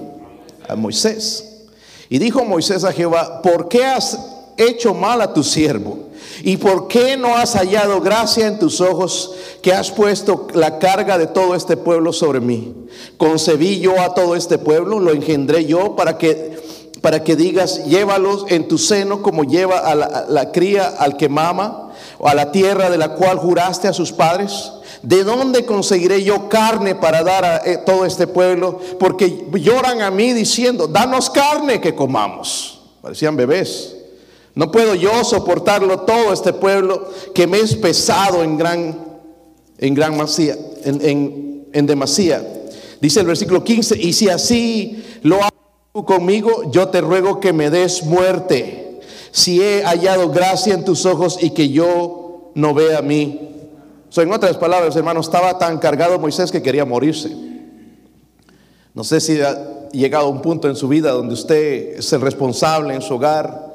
A 0.69 0.77
Moisés. 0.77 1.67
Y 2.09 2.21
dijo 2.21 2.45
Moisés 2.45 2.85
a 2.85 2.93
Jehová, 2.93 3.43
¿por 3.43 3.69
qué 3.69 3.85
has 3.85 4.38
hecho 4.59 4.95
mal 4.95 5.21
a 5.21 5.33
tu 5.33 5.43
siervo? 5.43 6.09
¿Y 6.43 6.57
por 6.57 6.87
qué 6.89 7.17
no 7.17 7.37
has 7.37 7.55
hallado 7.55 8.01
gracia 8.01 8.47
en 8.47 8.59
tus 8.59 8.81
ojos 8.81 9.33
que 9.63 9.73
has 9.73 9.91
puesto 9.91 10.47
la 10.55 10.79
carga 10.79 11.19
de 11.19 11.27
todo 11.27 11.55
este 11.55 11.77
pueblo 11.77 12.13
sobre 12.13 12.41
mí? 12.41 12.75
Concebí 13.17 13.81
yo 13.81 14.01
a 14.01 14.15
todo 14.15 14.37
este 14.37 14.59
pueblo, 14.59 15.01
lo 15.01 15.13
engendré 15.13 15.65
yo 15.65 15.97
para 15.97 16.19
que 16.19 16.59
para 17.01 17.23
que 17.23 17.37
digas, 17.37 17.85
llévalos 17.87 18.47
en 18.49 18.67
tu 18.67 18.77
seno 18.77 19.23
como 19.23 19.45
lleva 19.45 19.79
a 19.79 19.95
la, 19.95 20.53
cría 20.53 20.89
al 20.89 21.17
que 21.17 21.29
mama, 21.29 21.93
o 22.19 22.29
a 22.29 22.35
la 22.35 22.51
tierra 22.51 22.91
de 22.91 22.99
la 22.99 23.15
cual 23.15 23.39
juraste 23.39 23.87
a 23.87 23.93
sus 23.93 24.13
padres. 24.13 24.73
¿De 25.03 25.23
dónde 25.23 25.65
conseguiré 25.65 26.25
yo 26.25 26.49
carne 26.49 26.97
para 26.97 27.23
dar 27.23 27.45
a 27.45 27.57
eh, 27.65 27.79
todo 27.87 28.05
este 28.05 28.27
pueblo? 28.27 28.81
Porque 28.99 29.47
lloran 29.53 30.03
a 30.03 30.11
mí 30.11 30.33
diciendo, 30.33 30.89
danos 30.89 31.31
carne 31.31 31.81
que 31.81 31.95
comamos. 31.95 32.81
Parecían 33.01 33.37
bebés. 33.37 33.98
No 34.59 34.73
puedo 34.73 34.97
yo 34.97 35.23
soportarlo 35.23 36.01
todo 36.01 36.33
este 36.33 36.53
pueblo 36.53 37.09
que 37.33 37.47
me 37.47 37.61
es 37.61 37.77
pesado 37.77 38.43
en 38.43 38.59
gran, 38.59 38.99
en 39.79 39.95
gran 39.95 40.17
masía, 40.17 40.57
en, 40.85 41.87
demasía. 41.87 42.45
Dice 43.01 43.21
el 43.21 43.27
versículo 43.27 43.63
15, 43.63 43.97
y 43.97 44.13
si 44.13 44.29
así 44.29 45.05
lo 45.23 45.37
hago 45.37 46.05
conmigo, 46.05 46.73
yo 46.73 46.89
te 46.89 47.01
ruego 47.01 47.39
que 47.39 47.53
me 47.53 47.71
des 47.71 48.03
muerte. 48.03 48.99
Si 49.31 49.63
he 49.63 49.85
hallado 49.85 50.31
gracia 50.31 50.75
en 50.75 50.85
tus 50.85 51.07
ojos 51.07 51.39
y 51.41 51.51
que 51.51 51.69
yo 51.69 52.51
no 52.57 52.75
vea 52.75 52.99
a 52.99 53.03
mí. 53.03 53.51
So, 54.09 54.23
en 54.23 54.33
otras 54.33 54.57
palabras, 54.57 54.97
hermano, 54.97 55.21
estaba 55.21 55.57
tan 55.57 55.79
cargado 55.79 56.19
Moisés 56.19 56.51
que 56.51 56.63
quería 56.63 56.85
morirse. 56.85 57.31
No 58.93 59.05
sé 59.05 59.21
si 59.21 59.41
ha 59.41 59.89
llegado 59.93 60.27
a 60.27 60.31
un 60.31 60.43
punto 60.43 60.69
en 60.69 60.75
su 60.75 60.89
vida 60.89 61.13
donde 61.13 61.35
usted 61.35 62.01
es 62.01 62.13
el 62.13 62.23
responsable 62.23 62.93
en 62.93 63.03
su 63.03 63.15
hogar 63.15 63.68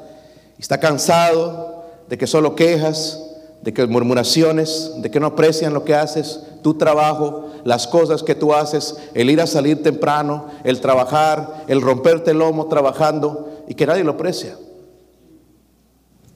Está 0.58 0.78
cansado 0.78 1.84
de 2.08 2.18
que 2.18 2.26
solo 2.26 2.54
quejas, 2.54 3.20
de 3.62 3.72
que 3.72 3.86
murmuraciones, 3.86 4.92
de 4.98 5.10
que 5.10 5.20
no 5.20 5.28
aprecian 5.28 5.72
lo 5.72 5.84
que 5.84 5.94
haces, 5.94 6.40
tu 6.62 6.74
trabajo, 6.74 7.48
las 7.64 7.86
cosas 7.86 8.22
que 8.22 8.34
tú 8.34 8.52
haces, 8.52 8.96
el 9.14 9.30
ir 9.30 9.40
a 9.40 9.46
salir 9.46 9.82
temprano, 9.82 10.46
el 10.64 10.80
trabajar, 10.80 11.64
el 11.66 11.80
romperte 11.80 12.32
el 12.32 12.38
lomo 12.38 12.66
trabajando 12.66 13.62
y 13.66 13.74
que 13.74 13.86
nadie 13.86 14.04
lo 14.04 14.12
aprecia. 14.12 14.56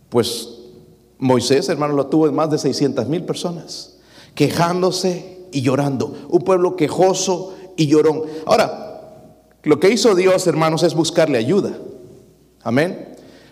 Pues 0.08 0.48
Moisés, 1.18 1.68
hermano, 1.68 1.94
lo 1.94 2.06
tuvo 2.06 2.26
en 2.28 2.34
más 2.34 2.50
de 2.50 2.58
600 2.58 3.06
mil 3.08 3.24
personas, 3.24 3.98
quejándose 4.34 5.46
y 5.52 5.60
llorando. 5.60 6.14
Un 6.30 6.40
pueblo 6.40 6.76
quejoso 6.76 7.54
y 7.76 7.88
llorón. 7.88 8.22
Ahora, 8.46 9.26
lo 9.64 9.78
que 9.78 9.90
hizo 9.90 10.14
Dios, 10.14 10.46
hermanos, 10.46 10.82
es 10.82 10.94
buscarle 10.94 11.36
ayuda. 11.36 11.72
Amén 12.62 13.07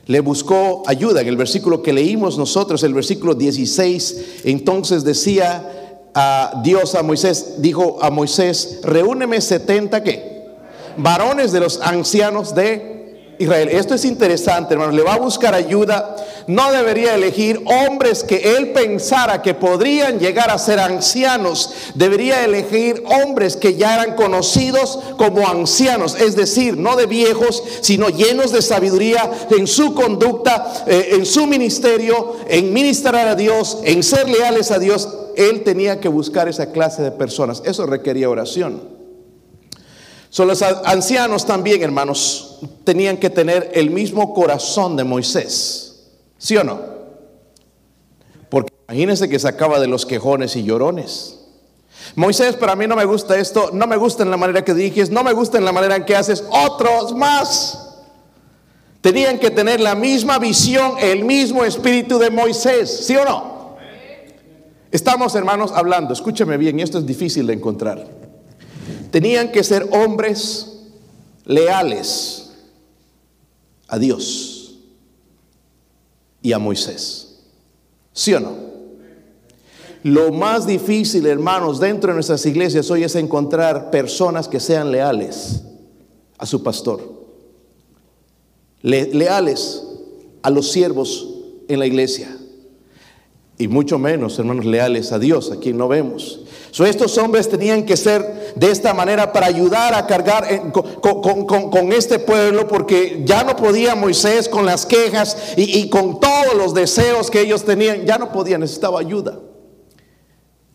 le 0.06 0.20
buscó 0.20 0.82
ayuda. 0.86 1.20
En 1.20 1.28
el 1.28 1.36
versículo 1.36 1.82
que 1.82 1.92
leímos 1.92 2.38
nosotros, 2.38 2.82
el 2.82 2.94
versículo 2.94 3.34
16, 3.34 4.42
entonces 4.44 5.04
decía 5.04 6.00
a 6.14 6.60
Dios 6.62 6.94
a 6.94 7.02
Moisés, 7.02 7.56
dijo 7.58 7.98
a 8.00 8.10
Moisés, 8.10 8.80
reúneme 8.82 9.40
70 9.40 10.02
qué? 10.02 10.46
Varones 10.96 11.52
de 11.52 11.60
los 11.60 11.80
ancianos 11.82 12.54
de 12.54 13.34
Israel. 13.38 13.68
Esto 13.70 13.94
es 13.94 14.04
interesante, 14.04 14.74
hermanos. 14.74 14.94
Le 14.94 15.02
va 15.02 15.14
a 15.14 15.18
buscar 15.18 15.54
ayuda. 15.54 16.16
No 16.46 16.70
debería 16.70 17.16
elegir 17.16 17.60
hombres 17.66 18.22
que 18.22 18.56
él 18.56 18.70
pensara 18.70 19.42
que 19.42 19.54
podrían 19.54 20.20
llegar 20.20 20.48
a 20.50 20.58
ser 20.58 20.78
ancianos. 20.78 21.72
Debería 21.94 22.44
elegir 22.44 23.02
hombres 23.04 23.56
que 23.56 23.74
ya 23.74 23.94
eran 23.94 24.14
conocidos 24.14 25.00
como 25.18 25.48
ancianos. 25.48 26.14
Es 26.14 26.36
decir, 26.36 26.76
no 26.76 26.94
de 26.94 27.06
viejos, 27.06 27.64
sino 27.80 28.10
llenos 28.10 28.52
de 28.52 28.62
sabiduría 28.62 29.28
en 29.50 29.66
su 29.66 29.92
conducta, 29.94 30.84
eh, 30.86 31.08
en 31.14 31.26
su 31.26 31.48
ministerio, 31.48 32.36
en 32.48 32.72
ministrar 32.72 33.26
a 33.26 33.34
Dios, 33.34 33.78
en 33.82 34.04
ser 34.04 34.28
leales 34.28 34.70
a 34.70 34.78
Dios. 34.78 35.08
Él 35.36 35.64
tenía 35.64 36.00
que 36.00 36.08
buscar 36.08 36.48
esa 36.48 36.70
clase 36.70 37.02
de 37.02 37.10
personas. 37.10 37.60
Eso 37.64 37.86
requería 37.86 38.30
oración. 38.30 38.94
Son 40.30 40.46
los 40.46 40.62
ancianos 40.62 41.44
también, 41.44 41.82
hermanos, 41.82 42.60
tenían 42.84 43.16
que 43.16 43.30
tener 43.30 43.72
el 43.74 43.90
mismo 43.90 44.32
corazón 44.32 44.96
de 44.96 45.02
Moisés. 45.02 45.85
¿Sí 46.46 46.56
o 46.56 46.62
no? 46.62 46.78
Porque 48.48 48.72
imagínense 48.88 49.28
que 49.28 49.36
se 49.36 49.48
acaba 49.48 49.80
de 49.80 49.88
los 49.88 50.06
quejones 50.06 50.54
y 50.54 50.62
llorones. 50.62 51.40
Moisés, 52.14 52.54
para 52.54 52.76
mí 52.76 52.86
no 52.86 52.94
me 52.94 53.04
gusta 53.04 53.36
esto, 53.36 53.70
no 53.72 53.88
me 53.88 53.96
gusta 53.96 54.22
en 54.22 54.30
la 54.30 54.36
manera 54.36 54.64
que 54.64 54.72
diriges, 54.72 55.10
no 55.10 55.24
me 55.24 55.32
gusta 55.32 55.58
en 55.58 55.64
la 55.64 55.72
manera 55.72 55.96
en 55.96 56.04
que 56.04 56.14
haces, 56.14 56.44
otros 56.48 57.16
más. 57.16 57.96
Tenían 59.00 59.40
que 59.40 59.50
tener 59.50 59.80
la 59.80 59.96
misma 59.96 60.38
visión, 60.38 60.92
el 61.00 61.24
mismo 61.24 61.64
espíritu 61.64 62.16
de 62.16 62.30
Moisés, 62.30 63.06
¿sí 63.06 63.16
o 63.16 63.24
no? 63.24 63.76
Estamos, 64.92 65.34
hermanos, 65.34 65.72
hablando, 65.74 66.12
escúcheme 66.12 66.56
bien, 66.58 66.78
y 66.78 66.82
esto 66.82 66.98
es 66.98 67.06
difícil 67.06 67.48
de 67.48 67.54
encontrar. 67.54 68.06
Tenían 69.10 69.50
que 69.50 69.64
ser 69.64 69.88
hombres 69.90 70.78
leales 71.44 72.52
a 73.88 73.98
Dios 73.98 74.55
y 76.46 76.52
a 76.52 76.60
Moisés. 76.60 77.40
¿Sí 78.12 78.32
o 78.32 78.38
no? 78.38 78.54
Lo 80.04 80.30
más 80.30 80.64
difícil, 80.64 81.26
hermanos, 81.26 81.80
dentro 81.80 82.10
de 82.10 82.14
nuestras 82.14 82.46
iglesias 82.46 82.88
hoy 82.88 83.02
es 83.02 83.16
encontrar 83.16 83.90
personas 83.90 84.46
que 84.46 84.60
sean 84.60 84.92
leales 84.92 85.64
a 86.38 86.46
su 86.46 86.62
pastor. 86.62 87.16
leales 88.82 89.82
a 90.42 90.50
los 90.50 90.70
siervos 90.70 91.26
en 91.66 91.80
la 91.80 91.86
iglesia. 91.86 92.28
Y 93.58 93.66
mucho 93.66 93.98
menos, 93.98 94.38
hermanos, 94.38 94.66
leales 94.66 95.10
a 95.10 95.18
Dios, 95.18 95.50
a 95.50 95.58
quien 95.58 95.76
no 95.76 95.88
vemos 95.88 96.45
estos 96.84 97.16
hombres 97.16 97.48
tenían 97.48 97.84
que 97.84 97.96
ser 97.96 98.52
de 98.54 98.70
esta 98.70 98.92
manera 98.92 99.32
para 99.32 99.46
ayudar 99.46 99.94
a 99.94 100.06
cargar 100.06 100.70
con, 100.72 101.92
este 101.92 102.18
pueblo, 102.18 102.68
porque 102.68 103.22
ya 103.24 103.44
no 103.44 103.56
podía 103.56 103.94
Moisés 103.94 104.48
con 104.48 104.66
las 104.66 104.84
quejas 104.84 105.54
y, 105.56 105.78
y 105.78 105.88
con 105.88 106.20
todos 106.20 106.54
los 106.54 106.74
deseos 106.74 107.30
que 107.30 107.40
ellos 107.40 107.64
tenían, 107.64 108.04
ya 108.04 108.18
no 108.18 108.30
podía, 108.32 108.58
necesitaba 108.58 109.00
ayuda. 109.00 109.38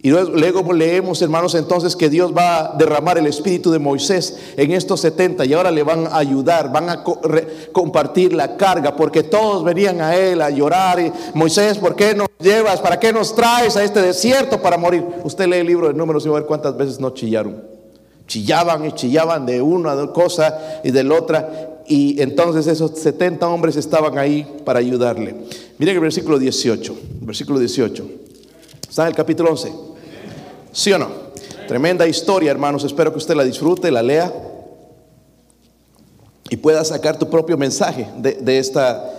Y 0.03 0.09
luego 0.09 0.73
leemos, 0.73 1.21
hermanos, 1.21 1.53
entonces 1.53 1.95
que 1.95 2.09
Dios 2.09 2.33
va 2.35 2.73
a 2.73 2.75
derramar 2.75 3.19
el 3.19 3.27
espíritu 3.27 3.69
de 3.69 3.77
Moisés 3.77 4.35
en 4.57 4.71
estos 4.71 4.99
70 5.01 5.45
y 5.45 5.53
ahora 5.53 5.69
le 5.69 5.83
van 5.83 6.07
a 6.07 6.17
ayudar, 6.17 6.71
van 6.71 6.89
a 6.89 7.03
compartir 7.71 8.33
la 8.33 8.57
carga, 8.57 8.95
porque 8.95 9.21
todos 9.21 9.63
venían 9.63 10.01
a 10.01 10.15
él 10.15 10.41
a 10.41 10.49
llorar. 10.49 11.13
Moisés, 11.35 11.77
¿por 11.77 11.95
qué 11.95 12.15
nos 12.15 12.29
llevas? 12.39 12.79
¿Para 12.81 12.99
qué 12.99 13.13
nos 13.13 13.35
traes 13.35 13.77
a 13.77 13.83
este 13.83 14.01
desierto 14.01 14.59
para 14.59 14.75
morir? 14.75 15.05
Usted 15.23 15.45
lee 15.45 15.57
el 15.57 15.67
libro 15.67 15.87
de 15.87 15.93
números 15.93 16.25
y 16.25 16.29
va 16.29 16.37
a 16.37 16.39
ver 16.39 16.47
cuántas 16.47 16.75
veces 16.75 16.99
no 16.99 17.11
chillaron. 17.11 17.61
Chillaban 18.25 18.83
y 18.83 18.93
chillaban 18.93 19.45
de 19.45 19.61
una 19.61 20.11
cosa 20.13 20.81
y 20.83 20.89
de 20.89 21.03
la 21.03 21.13
otra. 21.13 21.81
Y 21.85 22.19
entonces 22.19 22.65
esos 22.65 22.97
70 22.97 23.47
hombres 23.47 23.75
estaban 23.75 24.17
ahí 24.17 24.47
para 24.65 24.79
ayudarle. 24.79 25.35
Miren 25.77 25.95
el 25.95 26.01
versículo 26.01 26.39
18, 26.39 26.95
versículo 27.21 27.59
18. 27.59 28.03
Está 28.89 29.03
en 29.03 29.09
el 29.09 29.15
capítulo 29.15 29.51
11. 29.51 29.90
¿Sí 30.71 30.91
o 30.93 30.97
no? 30.97 31.09
Tremenda 31.67 32.07
historia, 32.07 32.51
hermanos. 32.51 32.83
Espero 32.83 33.11
que 33.11 33.17
usted 33.17 33.35
la 33.35 33.43
disfrute, 33.43 33.91
la 33.91 34.01
lea 34.01 34.31
y 36.51 36.57
pueda 36.57 36.83
sacar 36.83 37.17
tu 37.17 37.29
propio 37.29 37.57
mensaje 37.57 38.07
de, 38.17 38.57
esta, 38.57 39.09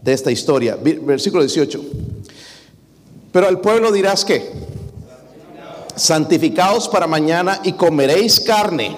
de 0.00 0.12
esta 0.12 0.30
historia. 0.30 0.78
Versículo 0.80 1.42
18. 1.42 1.80
Pero 3.32 3.48
al 3.48 3.60
pueblo 3.60 3.90
dirás 3.90 4.24
que, 4.24 4.52
santificaos 5.96 6.88
para 6.88 7.08
mañana 7.08 7.60
y 7.64 7.72
comeréis 7.72 8.38
carne, 8.38 8.96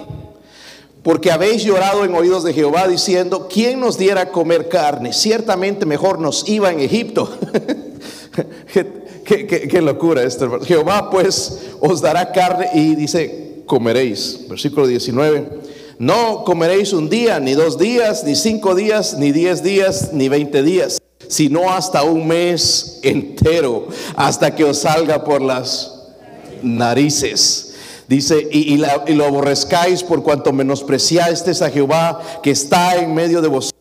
porque 1.03 1.33
habéis 1.33 1.65
llorado 1.65 2.05
en 2.05 2.15
oídos 2.15 2.45
de 2.45 2.53
Jehová 2.53 2.87
diciendo, 2.89 3.49
¿quién 3.51 3.81
nos 3.81 3.97
diera 3.97 4.33
comer 4.33 4.69
carne? 4.69 5.15
Ciertamente 5.15 5.87
mejor 5.87 6.19
nos 6.19 6.47
iba 6.47 6.71
en 6.71 6.81
Egipto. 6.81 7.31
Qué, 9.29 9.83
locura 9.83 10.23
esto, 10.23 10.59
Jehová 10.61 11.11
pues 11.11 11.59
os 11.81 12.01
dará 12.01 12.33
carne 12.33 12.71
y 12.73 12.95
dice, 12.95 13.63
comeréis. 13.67 14.49
Versículo 14.49 14.87
19. 14.87 15.49
No 15.99 16.45
comeréis 16.45 16.95
un 16.95 17.11
día, 17.11 17.39
ni 17.39 17.53
dos 17.53 17.77
días, 17.77 18.25
ni 18.25 18.35
cinco 18.35 18.75
días, 18.75 19.19
ni 19.19 19.33
diez 19.33 19.63
días, 19.63 20.15
ni 20.15 20.31
veinte 20.31 20.63
días, 20.63 20.99
sino 21.27 21.71
hasta 21.71 22.05
un 22.05 22.27
mes 22.27 23.01
entero, 23.03 23.89
hasta 24.17 24.55
que 24.55 24.65
os 24.65 24.79
salga 24.79 25.23
por 25.25 25.43
las 25.43 25.93
narices. 26.63 27.75
Dice, 28.09 28.49
y, 28.51 28.79
lo 28.79 29.25
aborrezcáis 29.27 30.03
por 30.03 30.23
cuanto 30.23 30.55
menospreciasteis 30.55 31.61
a 31.61 31.69
Jehová 31.69 32.23
que 32.43 32.53
está 32.53 32.97
en 32.97 33.13
medio 33.13 33.43
de 33.43 33.49
vosotros. 33.49 33.79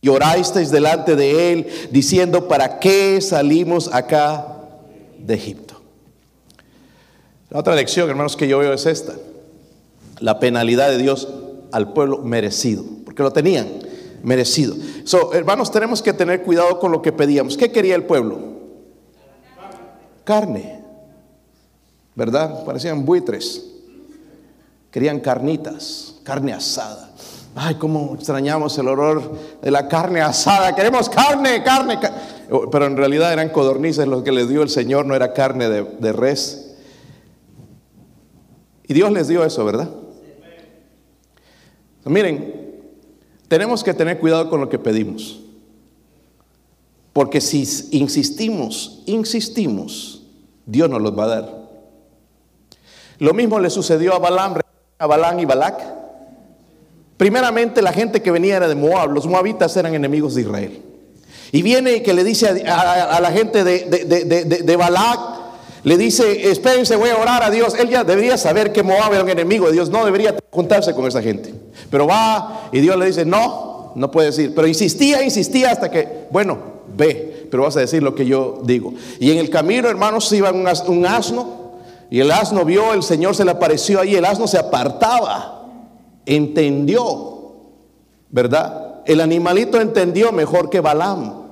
Y 0.00 0.08
orasteis 0.08 0.70
delante 0.70 1.16
de 1.16 1.52
él, 1.52 1.66
diciendo, 1.90 2.48
¿para 2.48 2.78
qué 2.78 3.20
salimos 3.20 3.92
acá 3.92 4.55
de 5.18 5.34
Egipto? 5.34 5.80
La 7.50 7.60
otra 7.60 7.74
lección, 7.74 8.08
hermanos, 8.10 8.36
que 8.36 8.48
yo 8.48 8.58
veo 8.58 8.72
es 8.72 8.86
esta. 8.86 9.14
La 10.18 10.40
penalidad 10.40 10.88
de 10.88 10.98
Dios 10.98 11.28
al 11.72 11.92
pueblo 11.92 12.18
merecido, 12.18 12.84
porque 13.04 13.22
lo 13.22 13.32
tenían 13.32 13.68
merecido. 14.22 14.74
So, 15.04 15.32
hermanos, 15.32 15.70
tenemos 15.70 16.02
que 16.02 16.12
tener 16.12 16.42
cuidado 16.42 16.78
con 16.78 16.90
lo 16.90 17.02
que 17.02 17.12
pedíamos. 17.12 17.56
¿Qué 17.56 17.70
quería 17.70 17.94
el 17.94 18.04
pueblo? 18.04 18.38
Carne. 20.24 20.82
¿Verdad? 22.14 22.64
Parecían 22.64 23.04
buitres. 23.04 23.64
Querían 24.90 25.20
carnitas, 25.20 26.16
carne 26.24 26.52
asada. 26.52 27.10
Ay, 27.54 27.76
cómo 27.76 28.14
extrañamos 28.14 28.76
el 28.78 28.88
olor 28.88 29.32
de 29.62 29.70
la 29.70 29.88
carne 29.88 30.20
asada. 30.20 30.74
Queremos 30.74 31.08
carne, 31.08 31.62
carne. 31.62 31.98
Pero 32.70 32.86
en 32.86 32.96
realidad 32.96 33.32
eran 33.32 33.48
codornices 33.48 34.06
lo 34.06 34.22
que 34.22 34.32
les 34.32 34.48
dio 34.48 34.62
el 34.62 34.68
Señor, 34.68 35.06
no 35.06 35.14
era 35.14 35.32
carne 35.32 35.68
de, 35.68 35.82
de 35.82 36.12
res. 36.12 36.76
Y 38.86 38.94
Dios 38.94 39.10
les 39.10 39.28
dio 39.28 39.44
eso, 39.44 39.64
¿verdad? 39.64 39.90
Miren, 42.04 42.66
tenemos 43.48 43.82
que 43.82 43.94
tener 43.94 44.20
cuidado 44.20 44.48
con 44.48 44.60
lo 44.60 44.68
que 44.68 44.78
pedimos. 44.78 45.40
Porque 47.12 47.40
si 47.40 47.60
insistimos, 47.92 49.02
insistimos, 49.06 50.22
Dios 50.66 50.88
nos 50.88 51.02
los 51.02 51.18
va 51.18 51.24
a 51.24 51.28
dar. 51.28 51.68
Lo 53.18 53.32
mismo 53.32 53.58
le 53.58 53.70
sucedió 53.70 54.14
a 54.14 54.18
Balaam, 54.18 54.60
a 54.98 55.06
Balán 55.06 55.40
y 55.40 55.44
Balac. 55.44 55.82
Primeramente 57.16 57.80
la 57.80 57.92
gente 57.92 58.20
que 58.20 58.30
venía 58.30 58.56
era 58.56 58.68
de 58.68 58.74
Moab, 58.74 59.10
los 59.10 59.26
moabitas 59.26 59.76
eran 59.76 59.94
enemigos 59.94 60.34
de 60.34 60.42
Israel. 60.42 60.82
Y 61.52 61.62
viene 61.62 61.96
y 61.96 62.00
que 62.02 62.14
le 62.14 62.24
dice 62.24 62.64
a, 62.66 63.20
la 63.20 63.30
gente 63.30 63.64
de, 63.64 63.84
de, 63.84 64.44
de 64.62 64.76
Balac, 64.76 65.46
le 65.86 65.96
dice, 65.96 66.50
espérense, 66.50 66.96
voy 66.96 67.10
a 67.10 67.16
orar 67.16 67.44
a 67.44 67.50
Dios. 67.50 67.76
Él 67.78 67.88
ya 67.88 68.02
debería 68.02 68.36
saber 68.36 68.72
que 68.72 68.82
Moab 68.82 69.12
era 69.12 69.22
un 69.22 69.30
enemigo 69.30 69.66
de 69.66 69.72
Dios, 69.72 69.88
no 69.88 70.04
debería 70.04 70.34
juntarse 70.50 70.92
con 70.94 71.06
esa 71.06 71.22
gente. 71.22 71.54
Pero 71.90 72.08
va 72.08 72.68
y 72.72 72.80
Dios 72.80 72.96
le 72.96 73.06
dice, 73.06 73.24
no, 73.24 73.92
no 73.94 74.10
puede 74.10 74.28
decir. 74.28 74.52
Pero 74.52 74.66
insistía, 74.66 75.22
insistía 75.22 75.70
hasta 75.70 75.88
que, 75.88 76.26
bueno, 76.32 76.58
ve, 76.96 77.46
pero 77.52 77.62
vas 77.62 77.76
a 77.76 77.80
decir 77.80 78.02
lo 78.02 78.16
que 78.16 78.26
yo 78.26 78.60
digo. 78.64 78.94
Y 79.20 79.30
en 79.30 79.38
el 79.38 79.48
camino, 79.48 79.88
hermanos, 79.88 80.32
iba 80.32 80.50
un, 80.50 80.66
un 80.88 81.06
asno 81.06 81.66
y 82.10 82.20
el 82.20 82.30
asno 82.30 82.64
vio, 82.64 82.92
el 82.92 83.02
Señor 83.02 83.36
se 83.36 83.44
le 83.44 83.52
apareció 83.52 84.00
ahí, 84.00 84.16
el 84.16 84.24
asno 84.24 84.46
se 84.46 84.58
apartaba, 84.58 85.66
entendió, 86.24 87.52
¿verdad? 88.30 88.85
El 89.06 89.20
animalito 89.20 89.80
entendió 89.80 90.32
mejor 90.32 90.68
que 90.68 90.80
Balaam. 90.80 91.46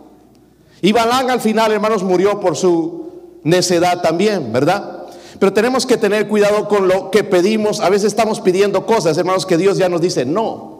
Y 0.82 0.92
Balaam 0.92 1.30
al 1.30 1.40
final, 1.40 1.72
hermanos, 1.72 2.02
murió 2.02 2.40
por 2.40 2.56
su 2.56 3.04
necedad 3.44 4.02
también, 4.02 4.52
¿verdad? 4.52 5.04
Pero 5.38 5.52
tenemos 5.52 5.86
que 5.86 5.96
tener 5.96 6.28
cuidado 6.28 6.68
con 6.68 6.88
lo 6.88 7.10
que 7.10 7.24
pedimos. 7.24 7.80
A 7.80 7.88
veces 7.88 8.08
estamos 8.08 8.40
pidiendo 8.40 8.86
cosas, 8.86 9.16
hermanos, 9.18 9.46
que 9.46 9.56
Dios 9.56 9.78
ya 9.78 9.88
nos 9.88 10.00
dice 10.00 10.24
no. 10.24 10.74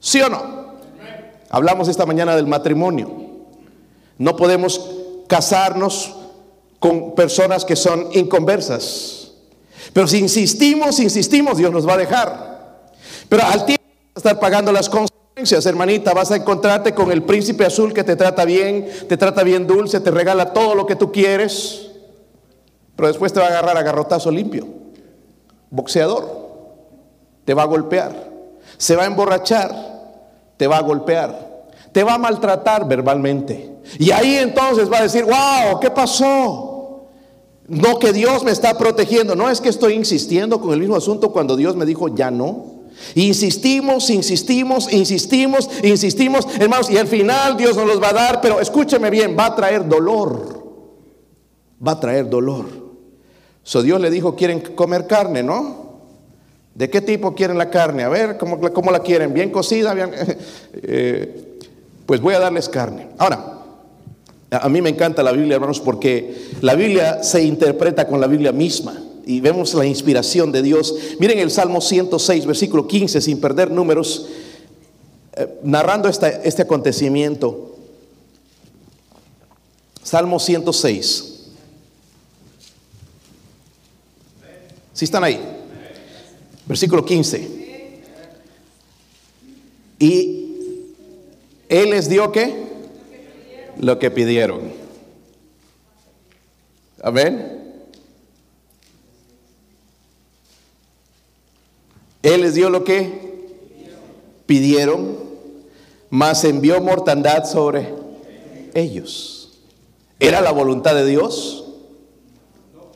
¿Sí 0.00 0.20
o 0.20 0.28
no? 0.28 0.66
Hablamos 1.50 1.88
esta 1.88 2.06
mañana 2.06 2.36
del 2.36 2.46
matrimonio. 2.46 3.10
No 4.18 4.36
podemos 4.36 4.90
casarnos 5.28 6.14
con 6.78 7.14
personas 7.14 7.64
que 7.64 7.76
son 7.76 8.08
inconversas. 8.12 9.32
Pero 9.92 10.06
si 10.06 10.18
insistimos, 10.18 11.00
insistimos, 11.00 11.58
Dios 11.58 11.72
nos 11.72 11.88
va 11.88 11.94
a 11.94 11.98
dejar. 11.98 12.92
Pero 13.28 13.42
al 13.44 13.64
tiempo 13.64 13.82
de 14.14 14.18
estar 14.18 14.38
pagando 14.38 14.72
las 14.72 14.88
consecuencias, 14.88 15.15
hermanita, 15.36 16.14
vas 16.14 16.30
a 16.30 16.36
encontrarte 16.36 16.94
con 16.94 17.12
el 17.12 17.22
príncipe 17.22 17.66
azul 17.66 17.92
que 17.92 18.04
te 18.04 18.16
trata 18.16 18.46
bien, 18.46 18.88
te 19.06 19.18
trata 19.18 19.42
bien 19.42 19.66
dulce, 19.66 20.00
te 20.00 20.10
regala 20.10 20.54
todo 20.54 20.74
lo 20.74 20.86
que 20.86 20.96
tú 20.96 21.12
quieres, 21.12 21.90
pero 22.96 23.08
después 23.08 23.34
te 23.34 23.40
va 23.40 23.46
a 23.46 23.48
agarrar 23.50 23.76
a 23.76 23.82
garrotazo 23.82 24.30
limpio. 24.30 24.66
Boxeador, 25.68 26.24
te 27.44 27.52
va 27.52 27.64
a 27.64 27.66
golpear, 27.66 28.30
se 28.78 28.96
va 28.96 29.02
a 29.02 29.06
emborrachar, 29.06 29.74
te 30.56 30.66
va 30.66 30.78
a 30.78 30.82
golpear, 30.82 31.66
te 31.92 32.02
va 32.02 32.14
a 32.14 32.18
maltratar 32.18 32.88
verbalmente. 32.88 33.76
Y 33.98 34.12
ahí 34.12 34.36
entonces 34.36 34.90
va 34.90 35.00
a 35.00 35.02
decir, 35.02 35.24
wow, 35.24 35.78
¿qué 35.80 35.90
pasó? 35.90 37.08
No 37.68 37.98
que 37.98 38.14
Dios 38.14 38.42
me 38.42 38.52
está 38.52 38.78
protegiendo, 38.78 39.36
no 39.36 39.50
es 39.50 39.60
que 39.60 39.68
estoy 39.68 39.92
insistiendo 39.92 40.62
con 40.62 40.72
el 40.72 40.80
mismo 40.80 40.96
asunto 40.96 41.30
cuando 41.30 41.56
Dios 41.56 41.76
me 41.76 41.84
dijo, 41.84 42.08
ya 42.08 42.30
no. 42.30 42.75
Insistimos, 43.14 44.10
insistimos, 44.10 44.92
insistimos, 44.92 45.70
insistimos, 45.82 46.46
hermanos, 46.58 46.90
y 46.90 46.98
al 46.98 47.06
final 47.06 47.56
Dios 47.56 47.76
nos 47.76 47.86
los 47.86 48.02
va 48.02 48.10
a 48.10 48.14
dar, 48.14 48.40
pero 48.40 48.60
escúcheme 48.60 49.10
bien, 49.10 49.36
va 49.38 49.46
a 49.46 49.56
traer 49.56 49.86
dolor. 49.86 50.64
Va 51.86 51.92
a 51.92 52.00
traer 52.00 52.28
dolor. 52.28 52.66
So 53.62 53.82
Dios 53.82 54.00
le 54.00 54.10
dijo, 54.10 54.36
quieren 54.36 54.60
comer 54.60 55.06
carne, 55.06 55.42
¿no? 55.42 55.86
¿De 56.74 56.90
qué 56.90 57.00
tipo 57.00 57.34
quieren 57.34 57.58
la 57.58 57.70
carne? 57.70 58.02
A 58.02 58.08
ver, 58.08 58.36
¿cómo, 58.38 58.90
la 58.90 59.00
quieren? 59.00 59.32
¿Bien 59.32 59.50
cocida? 59.50 59.94
Eh, 60.82 61.58
pues 62.04 62.20
voy 62.20 62.34
a 62.34 62.38
darles 62.38 62.68
carne. 62.68 63.08
Ahora, 63.18 63.62
a 64.50 64.68
mí 64.68 64.80
me 64.80 64.90
encanta 64.90 65.22
la 65.22 65.32
Biblia, 65.32 65.54
hermanos, 65.54 65.80
porque 65.80 66.50
la 66.60 66.74
Biblia 66.74 67.22
se 67.22 67.42
interpreta 67.42 68.06
con 68.06 68.20
la 68.20 68.26
Biblia 68.26 68.52
misma 68.52 69.05
y 69.26 69.40
vemos 69.40 69.74
la 69.74 69.84
inspiración 69.84 70.52
de 70.52 70.62
Dios. 70.62 70.94
Miren 71.18 71.40
el 71.40 71.50
Salmo 71.50 71.80
106, 71.80 72.46
versículo 72.46 72.86
15, 72.86 73.20
sin 73.20 73.40
perder 73.40 73.72
números, 73.72 74.28
eh, 75.34 75.58
narrando 75.64 76.08
este 76.08 76.62
acontecimiento. 76.62 77.74
Salmo 80.04 80.38
106. 80.38 81.32
Si 84.92 85.04
están 85.04 85.24
ahí? 85.24 85.40
Versículo 86.64 87.04
15. 87.04 87.56
Y 89.98 90.46
Él 91.68 91.90
les 91.90 92.08
dio 92.08 92.30
qué? 92.30 92.64
Lo 93.80 93.98
que 93.98 94.12
pidieron. 94.12 94.72
Amén. 97.02 97.65
Él 102.26 102.40
les 102.40 102.54
dio 102.54 102.70
lo 102.70 102.82
que 102.82 103.36
pidieron, 104.46 105.16
mas 106.10 106.42
envió 106.42 106.80
mortandad 106.80 107.44
sobre 107.44 107.94
ellos. 108.74 109.60
¿Era 110.18 110.40
la 110.40 110.50
voluntad 110.50 110.96
de 110.96 111.06
Dios? 111.06 111.66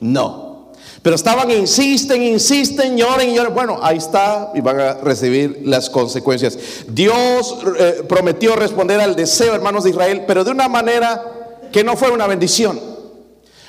No. 0.01 0.73
Pero 1.03 1.15
estaban, 1.15 1.49
insisten, 1.53 2.25
insisten, 2.25 2.97
lloren 2.97 3.33
lloren. 3.33 3.55
Bueno, 3.55 3.79
ahí 3.81 3.99
está 3.99 4.51
y 4.53 4.61
van 4.63 4.81
a 4.81 4.95
recibir 4.95 5.63
las 5.65 5.89
consecuencias. 5.89 6.59
Dios 6.89 7.57
eh, 7.79 8.03
prometió 8.09 8.57
responder 8.57 9.01
al 9.01 9.15
deseo, 9.15 9.55
hermanos 9.55 9.85
de 9.85 9.91
Israel, 9.91 10.25
pero 10.27 10.43
de 10.43 10.51
una 10.51 10.69
manera 10.69 11.23
que 11.71 11.85
no 11.85 11.97
fue 11.97 12.11
una 12.11 12.27
bendición. 12.27 12.90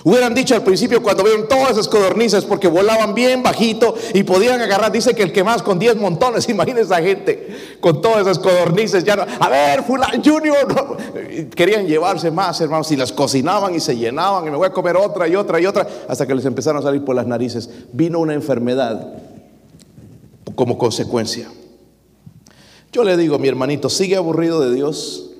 Hubieran 0.04 0.34
dicho 0.34 0.56
al 0.56 0.64
principio 0.64 1.04
cuando 1.04 1.24
vieron 1.24 1.48
todas 1.48 1.72
esas 1.72 1.88
codornices 1.88 2.46
porque 2.46 2.68
volaban 2.68 3.14
bien 3.14 3.44
bajito 3.44 3.94
y 4.14 4.24
podían 4.24 4.60
agarrar, 4.60 4.92
dice 4.92 5.14
que 5.14 5.22
el 5.22 5.32
que 5.32 5.44
más 5.44 5.62
con 5.62 5.78
10 5.78 5.98
montones, 5.98 6.50
imagínense 6.50 6.94
esa 6.94 7.02
gente 7.02 7.78
con 7.80 8.02
todas 8.02 8.22
esas 8.22 8.40
codornices, 8.40 9.04
ya 9.04 9.16
no, 9.16 9.26
a 9.40 9.50
ver, 9.50 9.84
fulano 9.84 10.22
Junior, 10.24 10.98
querían 11.56 11.86
llevarse 11.86 12.32
más 12.32 12.60
hermanos 12.62 12.92
y 12.92 12.96
las 12.96 13.12
cocinaban 13.12 13.76
y 13.76 13.80
se 13.80 13.96
llenaban 13.96 14.48
y 14.48 14.52
me 14.52 14.58
voy 14.58 14.68
a 14.68 14.72
comer 14.72 14.98
otra 14.98 15.28
y 15.28 15.36
otra 15.36 15.60
y 15.60 15.66
otra 15.66 15.88
hasta 16.08 16.26
que 16.26 16.34
les 16.34 16.46
empezaron 16.46 16.82
a 16.82 16.84
salir 16.84 17.04
por 17.04 17.16
las 17.16 17.28
narices. 17.28 17.70
Vino 17.94 18.20
una 18.20 18.34
enfermedad 18.34 19.14
como 20.56 20.78
consecuencia. 20.78 21.50
Yo 22.92 23.04
le 23.04 23.16
digo, 23.16 23.40
mi 23.40 23.48
hermanito, 23.48 23.90
sigue 23.90 24.18
aburrido 24.18 24.60
de 24.60 24.74
Dios, 24.76 25.32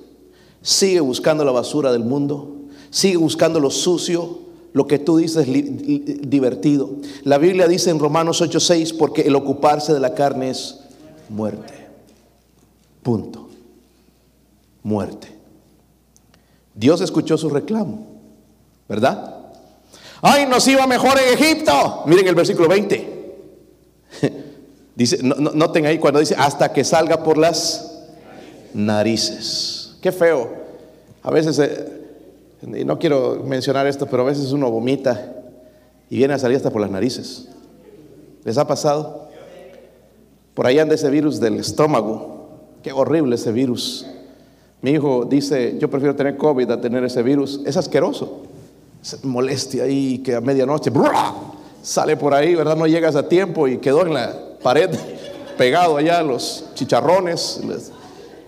sigue 0.62 1.00
buscando 1.00 1.44
la 1.44 1.52
basura 1.52 1.92
del 1.92 2.04
mundo, 2.04 2.56
sigue 2.90 3.18
buscando 3.18 3.60
lo 3.60 3.70
sucio, 3.70 4.38
lo 4.72 4.86
que 4.86 4.98
tú 4.98 5.18
dices 5.18 5.46
divertido. 5.46 6.90
La 7.24 7.38
Biblia 7.38 7.68
dice 7.68 7.90
en 7.90 7.98
Romanos 7.98 8.40
8:6, 8.40 8.96
porque 8.96 9.22
el 9.22 9.34
ocuparse 9.34 9.92
de 9.92 10.00
la 10.00 10.14
carne 10.14 10.50
es 10.50 10.80
muerte. 11.28 11.74
Punto. 13.02 13.48
Muerte. 14.82 15.28
Dios 16.74 17.00
escuchó 17.00 17.36
su 17.36 17.50
reclamo, 17.50 18.06
¿verdad? 18.88 19.36
Ay, 20.22 20.46
nos 20.46 20.66
iba 20.68 20.86
mejor 20.86 21.18
en 21.18 21.34
Egipto. 21.34 22.04
Miren 22.06 22.28
el 22.28 22.34
versículo 22.34 22.68
20. 22.68 23.12
Dice, 24.94 25.18
noten 25.22 25.86
ahí 25.86 25.98
cuando 25.98 26.20
dice 26.20 26.34
hasta 26.38 26.70
que 26.70 26.84
salga 26.84 27.24
por 27.24 27.38
las 27.38 27.92
narices. 28.74 29.94
Qué 30.02 30.12
feo 30.12 30.50
A 31.22 31.30
veces, 31.30 31.58
eh, 31.58 32.01
y 32.62 32.84
no 32.84 32.98
quiero 32.98 33.42
mencionar 33.44 33.86
esto, 33.86 34.06
pero 34.06 34.22
a 34.22 34.26
veces 34.26 34.52
uno 34.52 34.70
vomita 34.70 35.34
y 36.08 36.16
viene 36.16 36.34
a 36.34 36.38
salir 36.38 36.56
hasta 36.56 36.70
por 36.70 36.80
las 36.80 36.90
narices. 36.90 37.48
¿Les 38.44 38.56
ha 38.56 38.66
pasado? 38.66 39.28
Por 40.54 40.66
ahí 40.66 40.78
anda 40.78 40.94
ese 40.94 41.10
virus 41.10 41.40
del 41.40 41.56
estómago. 41.58 42.48
Qué 42.82 42.92
horrible 42.92 43.36
ese 43.36 43.50
virus. 43.50 44.06
Mi 44.80 44.90
hijo 44.92 45.24
dice, 45.24 45.76
yo 45.78 45.88
prefiero 45.88 46.14
tener 46.14 46.36
COVID 46.36 46.70
a 46.70 46.80
tener 46.80 47.04
ese 47.04 47.22
virus. 47.22 47.60
Es 47.64 47.76
asqueroso. 47.76 48.42
Es 49.02 49.24
molestia 49.24 49.84
ahí 49.84 50.18
que 50.18 50.34
a 50.34 50.40
medianoche 50.40 50.92
sale 51.82 52.16
por 52.16 52.34
ahí, 52.34 52.54
¿verdad? 52.54 52.76
No 52.76 52.86
llegas 52.86 53.16
a 53.16 53.28
tiempo 53.28 53.66
y 53.66 53.78
quedó 53.78 54.06
en 54.06 54.14
la 54.14 54.34
pared 54.62 54.90
pegado 55.58 55.96
allá 55.96 56.22
los 56.22 56.66
chicharrones, 56.74 57.60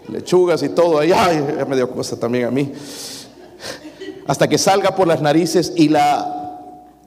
lechugas 0.09 0.63
y 0.63 0.69
todo 0.69 0.99
allá. 0.99 1.65
Me 1.69 1.77
dio 1.77 1.91
cosa 1.91 2.17
también 2.17 2.45
a 2.45 2.51
mí. 2.51 2.73
Hasta 4.27 4.49
que 4.49 4.59
salga 4.59 4.95
por 4.95 5.07
las 5.07 5.21
narices 5.21 5.73
y 5.77 5.89
la... 5.89 6.61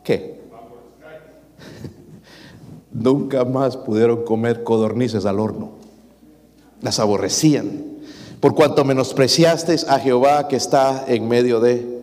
¿Qué? 0.04 0.42
Nunca 2.92 3.44
más 3.46 3.78
pudieron 3.78 4.24
comer 4.24 4.64
codornices 4.64 5.26
al 5.26 5.40
horno. 5.40 5.72
Las 6.82 7.00
aborrecían. 7.00 7.98
Por 8.40 8.54
cuanto 8.54 8.86
menospreciasteis 8.86 9.86
a 9.86 10.00
Jehová 10.00 10.48
que 10.48 10.56
está 10.58 11.06
en 11.08 11.28
medio 11.28 11.60
de 11.60 11.98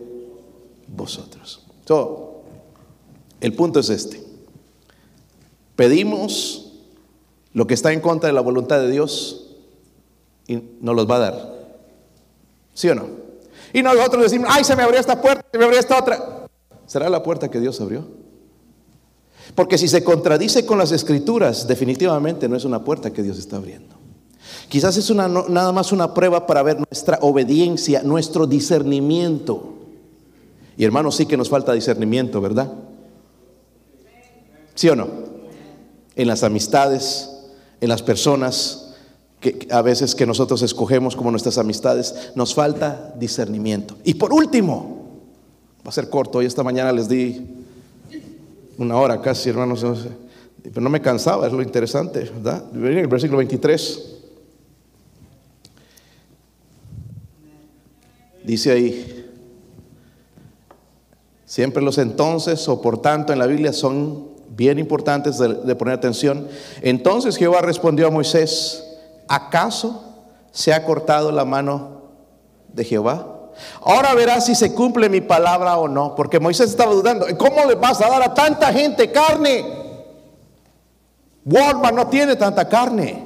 vosotros. 0.89 1.65
el 3.41 3.53
punto 3.55 3.81
es 3.81 3.91
este. 3.91 4.21
Pedimos 5.77 6.73
lo 7.53 7.67
que 7.67 7.75
está 7.75 7.93
en 7.93 8.01
contra 8.01 8.29
de 8.29 8.33
la 8.33 8.41
voluntad 8.41 8.81
de 8.81 8.91
Dios 8.91 9.57
y 10.47 10.61
nos 10.81 10.97
los 10.97 11.09
va 11.09 11.17
a 11.17 11.21
dar. 11.21 11.55
¿Sí 12.75 12.89
o 12.89 12.95
no? 12.95 13.24
Y 13.75 13.83
nosotros 13.83 14.23
decimos, 14.23 14.49
ay, 14.53 14.63
se 14.63 14.77
me 14.77 14.85
abrió 14.85 15.01
esta 15.01 15.21
puerta, 15.21 15.45
se 15.51 15.59
me 15.59 15.65
abrió 15.65 15.81
esta 15.81 15.99
otra. 15.99 16.47
¿Será 16.87 17.11
la 17.11 17.25
puerta 17.25 17.51
que 17.51 17.59
Dios 17.59 17.81
abrió? 17.81 18.07
Porque 19.57 19.79
si 19.79 19.89
se 19.89 20.05
contradice 20.05 20.65
con 20.65 20.79
las 20.79 20.93
escrituras, 20.93 21.67
definitivamente 21.67 22.49
no 22.49 22.55
es 22.55 22.65
una 22.65 22.85
puerta 22.85 23.13
que 23.13 23.25
Dios 23.25 23.37
está 23.37 23.57
abriendo. 23.57 23.97
Quizás 24.69 24.97
es 24.97 25.11
una, 25.11 25.27
nada 25.27 25.73
más 25.73 25.91
una 25.91 26.15
prueba 26.15 26.47
para 26.47 26.63
ver 26.63 26.77
nuestra 26.79 27.19
obediencia, 27.21 28.05
nuestro 28.05 28.47
discernimiento. 28.47 29.75
Y 30.77 30.85
hermanos, 30.85 31.17
sí 31.17 31.27
que 31.27 31.37
nos 31.37 31.49
falta 31.49 31.73
discernimiento, 31.73 32.41
¿verdad? 32.41 32.73
¿Sí 34.77 34.89
o 34.89 34.95
no? 34.95 35.09
En 36.15 36.29
las 36.29 36.45
amistades, 36.45 37.29
en 37.81 37.89
las 37.89 38.03
personas 38.03 38.84
que 39.45 39.69
a 39.71 39.83
veces 39.83 40.15
que 40.15 40.25
nosotros 40.25 40.63
escogemos 40.63 41.15
como 41.15 41.31
nuestras 41.31 41.59
amistades, 41.59 42.31
nos 42.35 42.55
falta 42.55 43.13
discernimiento. 43.19 43.95
Y 44.03 44.15
por 44.15 44.33
último, 44.33 45.21
va 45.85 45.91
a 45.91 45.93
ser 45.93 46.09
corto, 46.09 46.39
hoy 46.39 46.47
esta 46.47 46.63
mañana 46.63 46.93
les 46.93 47.11
di 47.11 47.47
una 48.79 48.97
hora 48.97 49.21
casi, 49.21 49.51
hermanos, 49.51 49.85
pero 50.63 50.81
no 50.81 50.89
me 50.89 51.03
cansaba, 51.03 51.47
es 51.47 51.53
lo 51.53 51.61
interesante, 51.61 52.21
¿verdad? 52.21 52.65
En 52.75 52.87
el 52.87 53.07
versículo 53.07 53.37
23. 53.37 54.13
Dice 58.45 58.73
ahí, 58.73 59.27
siempre 61.45 61.83
los 61.83 61.99
entonces 61.99 62.67
o 62.67 62.81
por 62.81 63.03
tanto 63.03 63.35
en 63.35 63.39
la 63.39 63.47
Biblia 63.47 63.75
son 63.75 64.29
bien 64.57 64.79
importantes 64.79 65.39
de, 65.39 65.75
poner 65.77 65.95
atención. 65.95 66.49
Entonces 66.83 67.37
Jehová 67.37 67.61
respondió 67.61 68.07
a 68.07 68.11
Moisés, 68.11 68.84
¿acaso 69.29 70.05
se 70.53 70.73
ha 70.73 70.85
cortado 70.85 71.33
la 71.33 71.45
mano 71.45 72.03
de 72.69 72.85
Jehová? 72.85 73.35
Ahora 73.83 74.15
verás 74.15 74.47
si 74.47 74.55
se 74.55 74.75
cumple 74.75 75.09
mi 75.09 75.21
palabra 75.21 75.77
o 75.77 75.89
no, 75.89 76.15
porque 76.15 76.41
Moisés 76.41 76.71
estaba 76.71 76.93
dudando, 76.93 77.27
¿cómo 77.39 77.65
le 77.67 77.75
vas 77.75 78.01
a 78.01 78.09
dar 78.09 78.23
a 78.23 78.35
tanta 78.35 78.73
gente 78.73 79.11
carne? 79.13 79.65
Walmart 81.45 81.95
no 81.95 82.07
tiene 82.09 82.37
tanta 82.37 82.69
carne. 82.69 83.23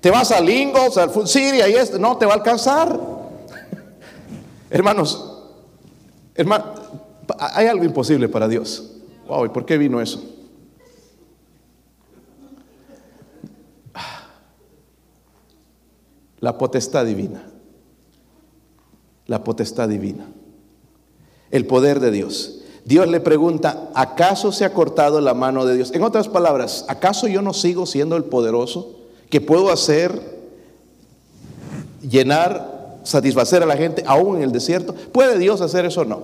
Te 0.00 0.10
vas 0.10 0.30
a 0.30 0.40
Lingos, 0.40 0.96
al 0.98 1.10
Food 1.10 1.26
City, 1.26 1.60
esto, 1.60 1.98
no 1.98 2.16
te 2.16 2.26
va 2.26 2.32
a 2.32 2.36
alcanzar. 2.36 2.98
Hermanos, 4.70 5.42
hermano, 6.34 6.64
hay 7.38 7.66
algo 7.66 7.84
imposible 7.84 8.28
para 8.28 8.48
Dios. 8.48 8.90
Wow, 9.26 9.46
¿y 9.46 9.48
por 9.50 9.64
qué 9.64 9.78
vino 9.78 10.00
eso? 10.00 10.22
La 16.40 16.58
potestad 16.58 17.06
divina. 17.06 17.42
La 19.26 19.44
potestad 19.44 19.88
divina. 19.88 20.26
El 21.50 21.66
poder 21.66 22.00
de 22.00 22.10
Dios. 22.10 22.62
Dios 22.84 23.08
le 23.08 23.20
pregunta, 23.20 23.90
¿acaso 23.94 24.52
se 24.52 24.64
ha 24.64 24.72
cortado 24.72 25.20
la 25.20 25.34
mano 25.34 25.66
de 25.66 25.76
Dios? 25.76 25.92
En 25.92 26.02
otras 26.02 26.28
palabras, 26.28 26.84
¿acaso 26.88 27.28
yo 27.28 27.42
no 27.42 27.52
sigo 27.52 27.86
siendo 27.86 28.16
el 28.16 28.24
poderoso 28.24 28.96
que 29.28 29.40
puedo 29.40 29.70
hacer, 29.70 30.40
llenar 32.00 32.80
satisfacer 33.02 33.62
a 33.62 33.66
la 33.66 33.76
gente 33.76 34.02
aún 34.06 34.36
en 34.36 34.42
el 34.42 34.52
desierto. 34.52 34.94
¿Puede 34.94 35.38
Dios 35.38 35.60
hacer 35.60 35.84
eso 35.84 36.02
o 36.02 36.04
no? 36.04 36.22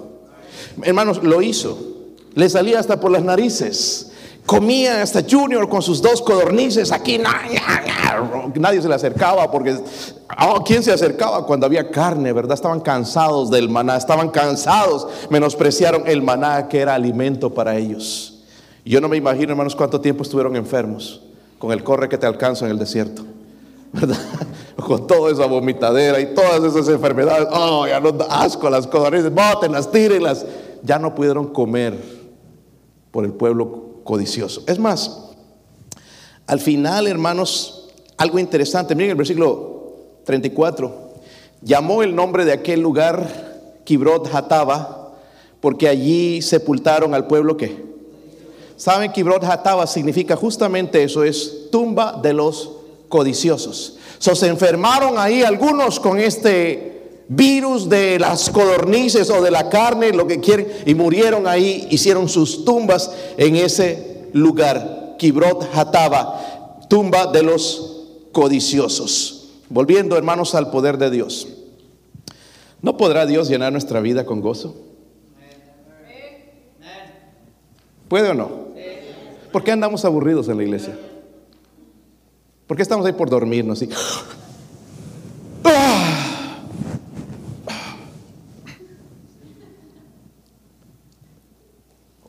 Hermanos, 0.82 1.22
lo 1.22 1.42
hizo. 1.42 1.78
Le 2.34 2.48
salía 2.48 2.78
hasta 2.78 3.00
por 3.00 3.10
las 3.10 3.22
narices. 3.22 4.12
Comía 4.46 5.02
hasta 5.02 5.22
Junior 5.28 5.68
con 5.68 5.82
sus 5.82 6.00
dos 6.00 6.22
codornices. 6.22 6.92
Aquí 6.92 7.18
nadie 8.54 8.80
se 8.80 8.88
le 8.88 8.94
acercaba 8.94 9.50
porque 9.50 9.76
oh, 10.40 10.62
¿quién 10.64 10.84
se 10.84 10.92
acercaba 10.92 11.44
cuando 11.44 11.66
había 11.66 11.90
carne, 11.90 12.32
verdad? 12.32 12.54
Estaban 12.54 12.80
cansados 12.80 13.50
del 13.50 13.68
maná, 13.68 13.96
estaban 13.96 14.30
cansados, 14.30 15.08
menospreciaron 15.30 16.04
el 16.06 16.22
maná 16.22 16.68
que 16.68 16.78
era 16.78 16.94
alimento 16.94 17.52
para 17.52 17.76
ellos. 17.76 18.44
Yo 18.84 19.00
no 19.00 19.08
me 19.08 19.16
imagino, 19.16 19.50
hermanos, 19.50 19.74
cuánto 19.74 20.00
tiempo 20.00 20.22
estuvieron 20.22 20.54
enfermos 20.54 21.22
con 21.58 21.72
el 21.72 21.82
corre 21.82 22.08
que 22.08 22.16
te 22.16 22.26
alcanza 22.26 22.66
en 22.66 22.70
el 22.70 22.78
desierto. 22.78 23.24
¿verdad? 23.92 24.16
Con 24.76 25.06
toda 25.06 25.32
esa 25.32 25.46
vomitadera 25.46 26.20
y 26.20 26.34
todas 26.34 26.62
esas 26.62 26.88
enfermedades. 26.88 27.48
Oh, 27.50 27.86
ya 27.86 27.98
no 27.98 28.12
da 28.12 28.26
asco 28.26 28.68
las 28.68 28.86
codornices, 28.86 29.32
bótenlas, 29.34 29.90
tírenlas. 29.90 30.44
Ya 30.82 30.98
no 30.98 31.14
pudieron 31.14 31.46
comer 31.46 31.98
por 33.10 33.24
el 33.24 33.32
pueblo 33.32 33.95
codicioso. 34.06 34.62
Es 34.66 34.78
más, 34.78 35.10
al 36.46 36.60
final, 36.60 37.06
hermanos, 37.06 37.88
algo 38.16 38.38
interesante. 38.38 38.94
Miren 38.94 39.10
el 39.10 39.16
versículo 39.16 39.92
34. 40.24 41.10
Llamó 41.60 42.02
el 42.02 42.14
nombre 42.14 42.46
de 42.46 42.52
aquel 42.52 42.80
lugar 42.80 43.82
Kibrot 43.84 44.34
Hataba, 44.34 45.12
porque 45.60 45.88
allí 45.88 46.40
sepultaron 46.40 47.12
al 47.12 47.26
pueblo 47.26 47.58
que. 47.58 47.84
¿Saben? 48.76 49.12
Kibrot 49.12 49.44
Hataba 49.44 49.86
significa 49.86 50.36
justamente 50.36 51.02
eso, 51.02 51.24
es 51.24 51.70
tumba 51.70 52.18
de 52.22 52.32
los 52.32 52.70
codiciosos. 53.08 53.98
se 54.18 54.46
enfermaron 54.46 55.18
ahí 55.18 55.42
algunos 55.42 56.00
con 56.00 56.18
este 56.18 56.95
virus 57.28 57.88
de 57.88 58.18
las 58.18 58.50
codornices 58.50 59.30
o 59.30 59.42
de 59.42 59.50
la 59.50 59.68
carne, 59.68 60.12
lo 60.12 60.26
que 60.26 60.40
quieren, 60.40 60.68
y 60.86 60.94
murieron 60.94 61.46
ahí, 61.46 61.86
hicieron 61.90 62.28
sus 62.28 62.64
tumbas 62.64 63.10
en 63.36 63.56
ese 63.56 64.28
lugar, 64.32 65.16
Kibrot 65.18 65.68
Hataba, 65.74 66.86
tumba 66.88 67.26
de 67.26 67.42
los 67.42 68.04
codiciosos. 68.32 69.48
Volviendo, 69.68 70.16
hermanos, 70.16 70.54
al 70.54 70.70
poder 70.70 70.98
de 70.98 71.10
Dios. 71.10 71.48
¿No 72.82 72.96
podrá 72.96 73.26
Dios 73.26 73.48
llenar 73.48 73.72
nuestra 73.72 74.00
vida 74.00 74.24
con 74.24 74.40
gozo? 74.40 74.76
¿Puede 78.08 78.30
o 78.30 78.34
no? 78.34 78.66
¿Por 79.50 79.64
qué 79.64 79.72
andamos 79.72 80.04
aburridos 80.04 80.48
en 80.48 80.58
la 80.58 80.62
iglesia? 80.62 80.96
¿Por 82.66 82.76
qué 82.76 82.82
estamos 82.82 83.06
ahí 83.06 83.12
por 83.12 83.30
dormirnos? 83.30 83.82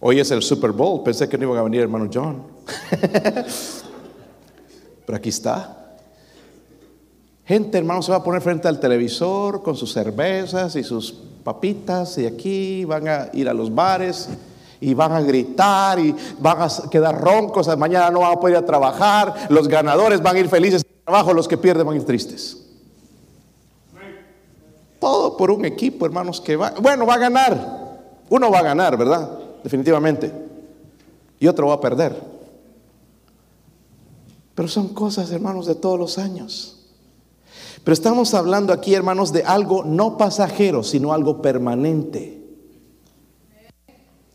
Hoy 0.09 0.21
es 0.21 0.31
el 0.31 0.41
Super 0.41 0.71
Bowl. 0.71 1.03
Pensé 1.03 1.27
que 1.27 1.37
no 1.37 1.43
iba 1.43 1.59
a 1.59 1.63
venir 1.63 1.81
hermano 1.81 2.09
John. 2.13 2.41
Pero 5.05 5.17
aquí 5.17 5.27
está. 5.27 5.97
Gente, 7.43 7.77
hermano, 7.77 8.01
se 8.01 8.11
va 8.11 8.19
a 8.19 8.23
poner 8.23 8.41
frente 8.41 8.69
al 8.69 8.79
televisor 8.79 9.61
con 9.61 9.75
sus 9.75 9.91
cervezas 9.91 10.77
y 10.77 10.83
sus 10.85 11.11
papitas 11.11 12.17
y 12.19 12.25
aquí 12.25 12.85
van 12.85 13.05
a 13.05 13.29
ir 13.33 13.49
a 13.49 13.53
los 13.53 13.75
bares 13.75 14.29
y 14.79 14.93
van 14.93 15.11
a 15.11 15.19
gritar 15.19 15.99
y 15.99 16.15
van 16.39 16.61
a 16.61 16.69
quedar 16.89 17.19
roncos, 17.19 17.67
mañana 17.77 18.09
no 18.09 18.21
van 18.21 18.31
a 18.31 18.39
poder 18.39 18.55
ir 18.55 18.63
a 18.63 18.65
trabajar, 18.65 19.47
los 19.49 19.67
ganadores 19.67 20.21
van 20.21 20.37
a 20.37 20.39
ir 20.39 20.47
felices 20.47 20.85
al 20.85 21.03
trabajo, 21.03 21.33
los 21.33 21.49
que 21.49 21.57
pierden 21.57 21.85
van 21.85 21.95
a 21.95 21.97
ir 21.97 22.05
tristes. 22.05 22.65
Todo 25.01 25.35
por 25.35 25.51
un 25.51 25.65
equipo, 25.65 26.05
hermanos, 26.05 26.39
que 26.39 26.55
va, 26.55 26.73
bueno, 26.81 27.05
va 27.05 27.15
a 27.15 27.19
ganar. 27.19 27.97
Uno 28.29 28.49
va 28.49 28.59
a 28.59 28.63
ganar, 28.63 28.95
¿verdad? 28.95 29.46
Definitivamente. 29.67 30.31
Y 31.41 31.47
otro 31.47 31.67
va 31.67 31.73
a 31.73 31.81
perder. 31.81 32.15
Pero 34.55 34.69
son 34.69 34.93
cosas, 34.93 35.29
hermanos, 35.29 35.65
de 35.65 35.75
todos 35.75 35.99
los 35.99 36.17
años. 36.17 36.85
Pero 37.83 37.91
estamos 37.91 38.33
hablando 38.33 38.71
aquí, 38.71 38.93
hermanos, 38.93 39.33
de 39.33 39.43
algo 39.43 39.83
no 39.83 40.17
pasajero, 40.17 40.83
sino 40.83 41.11
algo 41.11 41.41
permanente. 41.41 42.41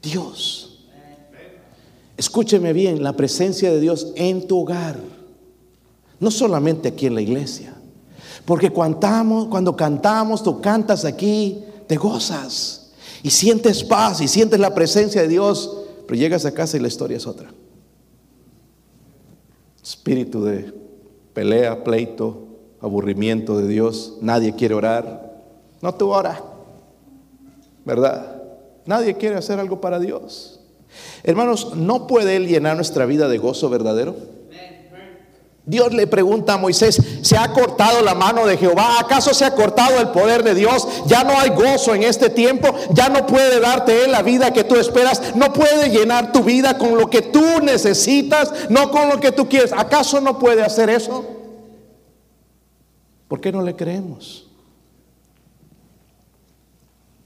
Dios. 0.02 0.84
Escúcheme 2.18 2.74
bien, 2.74 3.02
la 3.02 3.14
presencia 3.14 3.72
de 3.72 3.80
Dios 3.80 4.12
en 4.16 4.46
tu 4.46 4.60
hogar. 4.60 5.00
No 6.20 6.30
solamente 6.30 6.88
aquí 6.88 7.06
en 7.06 7.14
la 7.14 7.22
iglesia. 7.22 7.74
Porque 8.44 8.70
cantamos, 8.70 9.46
cuando 9.46 9.74
cantamos, 9.74 10.42
tú 10.42 10.60
cantas 10.60 11.06
aquí, 11.06 11.64
te 11.86 11.96
gozas 11.96 12.81
y 13.22 13.30
sientes 13.30 13.84
paz 13.84 14.20
y 14.20 14.28
sientes 14.28 14.58
la 14.58 14.74
presencia 14.74 15.22
de 15.22 15.28
Dios, 15.28 15.78
pero 16.06 16.18
llegas 16.18 16.44
a 16.44 16.52
casa 16.52 16.76
y 16.76 16.80
la 16.80 16.88
historia 16.88 17.16
es 17.16 17.26
otra. 17.26 17.52
Espíritu 19.82 20.44
de 20.44 20.72
pelea, 21.32 21.84
pleito, 21.84 22.46
aburrimiento 22.80 23.56
de 23.58 23.68
Dios, 23.68 24.18
nadie 24.20 24.54
quiere 24.54 24.74
orar. 24.74 25.32
No 25.80 25.94
tú 25.94 26.10
ora, 26.10 26.42
¿verdad? 27.84 28.42
Nadie 28.86 29.16
quiere 29.16 29.36
hacer 29.36 29.58
algo 29.58 29.80
para 29.80 29.98
Dios. 29.98 30.60
Hermanos, 31.22 31.74
¿no 31.76 32.06
puede 32.06 32.36
Él 32.36 32.48
llenar 32.48 32.76
nuestra 32.76 33.06
vida 33.06 33.28
de 33.28 33.38
gozo 33.38 33.70
verdadero? 33.70 34.14
Dios 35.64 35.92
le 35.92 36.08
pregunta 36.08 36.54
a 36.54 36.58
Moisés, 36.58 37.00
¿se 37.22 37.36
ha 37.36 37.52
cortado 37.52 38.02
la 38.02 38.14
mano 38.14 38.46
de 38.46 38.56
Jehová? 38.56 38.98
¿Acaso 38.98 39.32
se 39.32 39.44
ha 39.44 39.54
cortado 39.54 40.00
el 40.00 40.08
poder 40.08 40.42
de 40.42 40.56
Dios? 40.56 40.88
¿Ya 41.06 41.22
no 41.22 41.38
hay 41.38 41.50
gozo 41.50 41.94
en 41.94 42.02
este 42.02 42.30
tiempo? 42.30 42.74
¿Ya 42.90 43.08
no 43.08 43.26
puede 43.26 43.60
darte 43.60 44.04
Él 44.04 44.10
la 44.10 44.22
vida 44.22 44.52
que 44.52 44.64
tú 44.64 44.74
esperas? 44.74 45.36
¿No 45.36 45.52
puede 45.52 45.90
llenar 45.90 46.32
tu 46.32 46.42
vida 46.42 46.78
con 46.78 46.96
lo 46.96 47.08
que 47.08 47.22
tú 47.22 47.60
necesitas, 47.62 48.52
no 48.70 48.90
con 48.90 49.08
lo 49.08 49.20
que 49.20 49.30
tú 49.30 49.48
quieres? 49.48 49.72
¿Acaso 49.72 50.20
no 50.20 50.38
puede 50.38 50.62
hacer 50.62 50.90
eso? 50.90 51.24
¿Por 53.28 53.40
qué 53.40 53.52
no 53.52 53.62
le 53.62 53.76
creemos? 53.76 54.51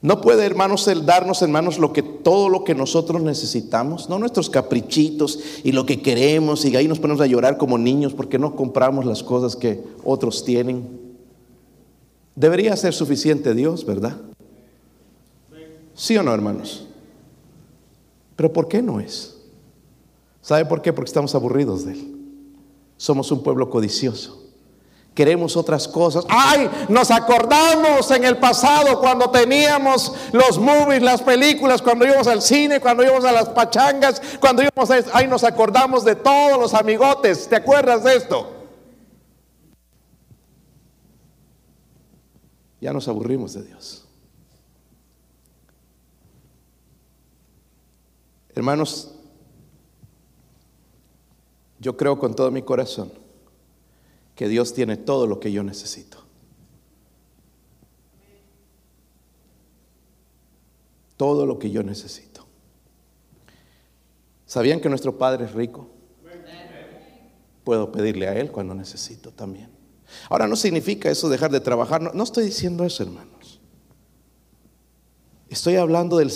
No 0.07 0.21
puede, 0.21 0.47
hermanos, 0.47 0.87
el 0.87 1.05
darnos, 1.05 1.42
hermanos, 1.42 1.81
lo 1.81 1.92
que 1.92 2.01
todo 2.01 2.49
lo 2.49 2.62
que 2.62 2.77
nosotros 2.77 3.21
necesitamos, 3.23 4.09
no 4.09 4.21
nuestros 4.21 4.49
caprichitos 4.49 5.40
y 5.64 5.73
lo 5.73 5.85
que 5.85 6.01
queremos 6.01 6.64
y 6.64 6.77
ahí 6.77 6.87
nos 6.87 7.01
ponemos 7.01 7.21
a 7.21 7.27
llorar 7.27 7.59
como 7.59 7.77
niños 7.77 8.14
porque 8.14 8.38
no 8.38 8.55
compramos 8.55 9.05
las 9.05 9.25
cosas 9.25 9.57
que 9.57 9.83
otros 10.05 10.45
tienen. 10.45 10.87
Debería 12.37 12.77
ser 12.77 12.95
suficiente 12.95 13.53
Dios, 13.53 13.85
¿verdad? 13.85 14.16
¿Sí 15.92 16.16
o 16.16 16.23
no, 16.23 16.33
hermanos? 16.33 16.87
Pero 18.37 18.53
¿por 18.53 18.69
qué 18.69 18.83
no 18.83 19.01
es? 19.01 19.38
¿Sabe 20.40 20.66
por 20.66 20.83
qué? 20.83 20.92
Porque 20.92 21.09
estamos 21.09 21.35
aburridos 21.35 21.85
de 21.85 21.95
Él. 21.95 22.16
Somos 22.97 23.33
un 23.33 23.42
pueblo 23.42 23.71
codicioso 23.71 24.46
queremos 25.17 25.57
otras 25.57 25.89
cosas. 25.89 26.27
¡Ay! 26.29 26.71
Nos 26.91 27.11
acordamos 27.11 28.09
en 28.11 28.25
el 28.25 28.37
pasado 28.37 29.01
cuando 29.01 29.31
teníamos 29.31 30.13
los 30.31 30.59
movies, 30.59 31.03
las 31.03 31.23
películas, 31.23 31.81
cuando 31.81 32.07
íbamos 32.07 32.29
al 32.29 32.43
cine, 32.43 32.81
cuando 32.81 33.03
íbamos 33.03 33.25
a 33.25 33.33
las 33.33 33.49
pachangas, 33.49 34.21
cuando 34.39 34.63
íbamos 34.63 34.91
a... 34.91 34.99
¡Ay! 35.15 35.27
Nos 35.27 35.43
acordamos 35.43 36.05
de 36.05 36.15
todos 36.17 36.61
los 36.61 36.75
amigotes. 36.75 37.49
¿Te 37.49 37.57
acuerdas 37.57 38.05
de 38.05 38.15
esto? 38.15 38.53
Ya 42.83 42.93
nos 42.93 43.09
aburrimos 43.09 43.55
de 43.55 43.63
Dios. 43.63 44.07
Hermanos, 48.55 49.15
yo 51.81 51.97
creo 51.97 52.19
con 52.19 52.35
todo 52.37 52.51
mi 52.51 52.61
corazón 52.61 53.26
que 54.37 54.49
Dios 54.49 54.75
tiene 54.75 54.96
todo 54.99 55.27
lo 55.27 55.40
que 55.40 55.51
yo 55.51 55.64
necesito. 55.64 56.18
Todo 61.16 61.46
lo 61.46 61.59
que 61.59 61.70
yo 61.70 61.83
necesito. 61.83 62.46
¿Sabían 64.44 64.81
que 64.81 64.90
nuestro 64.90 65.16
Padre 65.18 65.46
es 65.46 65.53
rico? 65.53 65.88
Puedo 67.64 67.90
pedirle 67.90 68.29
a 68.29 68.38
Él 68.38 68.53
cuando 68.53 68.75
necesito 68.75 69.33
también. 69.33 69.70
Ahora 70.29 70.46
no 70.46 70.55
significa 70.55 71.11
eso 71.11 71.29
dejar 71.29 71.51
de 71.51 71.61
trabajar, 71.61 72.14
no, 72.14 72.22
estoy 72.22 72.44
diciendo 72.44 72.85
eso, 72.85 73.03
hermanos. 73.03 73.61
Estoy 75.49 75.77
hablando 75.77 76.18
del, 76.18 76.31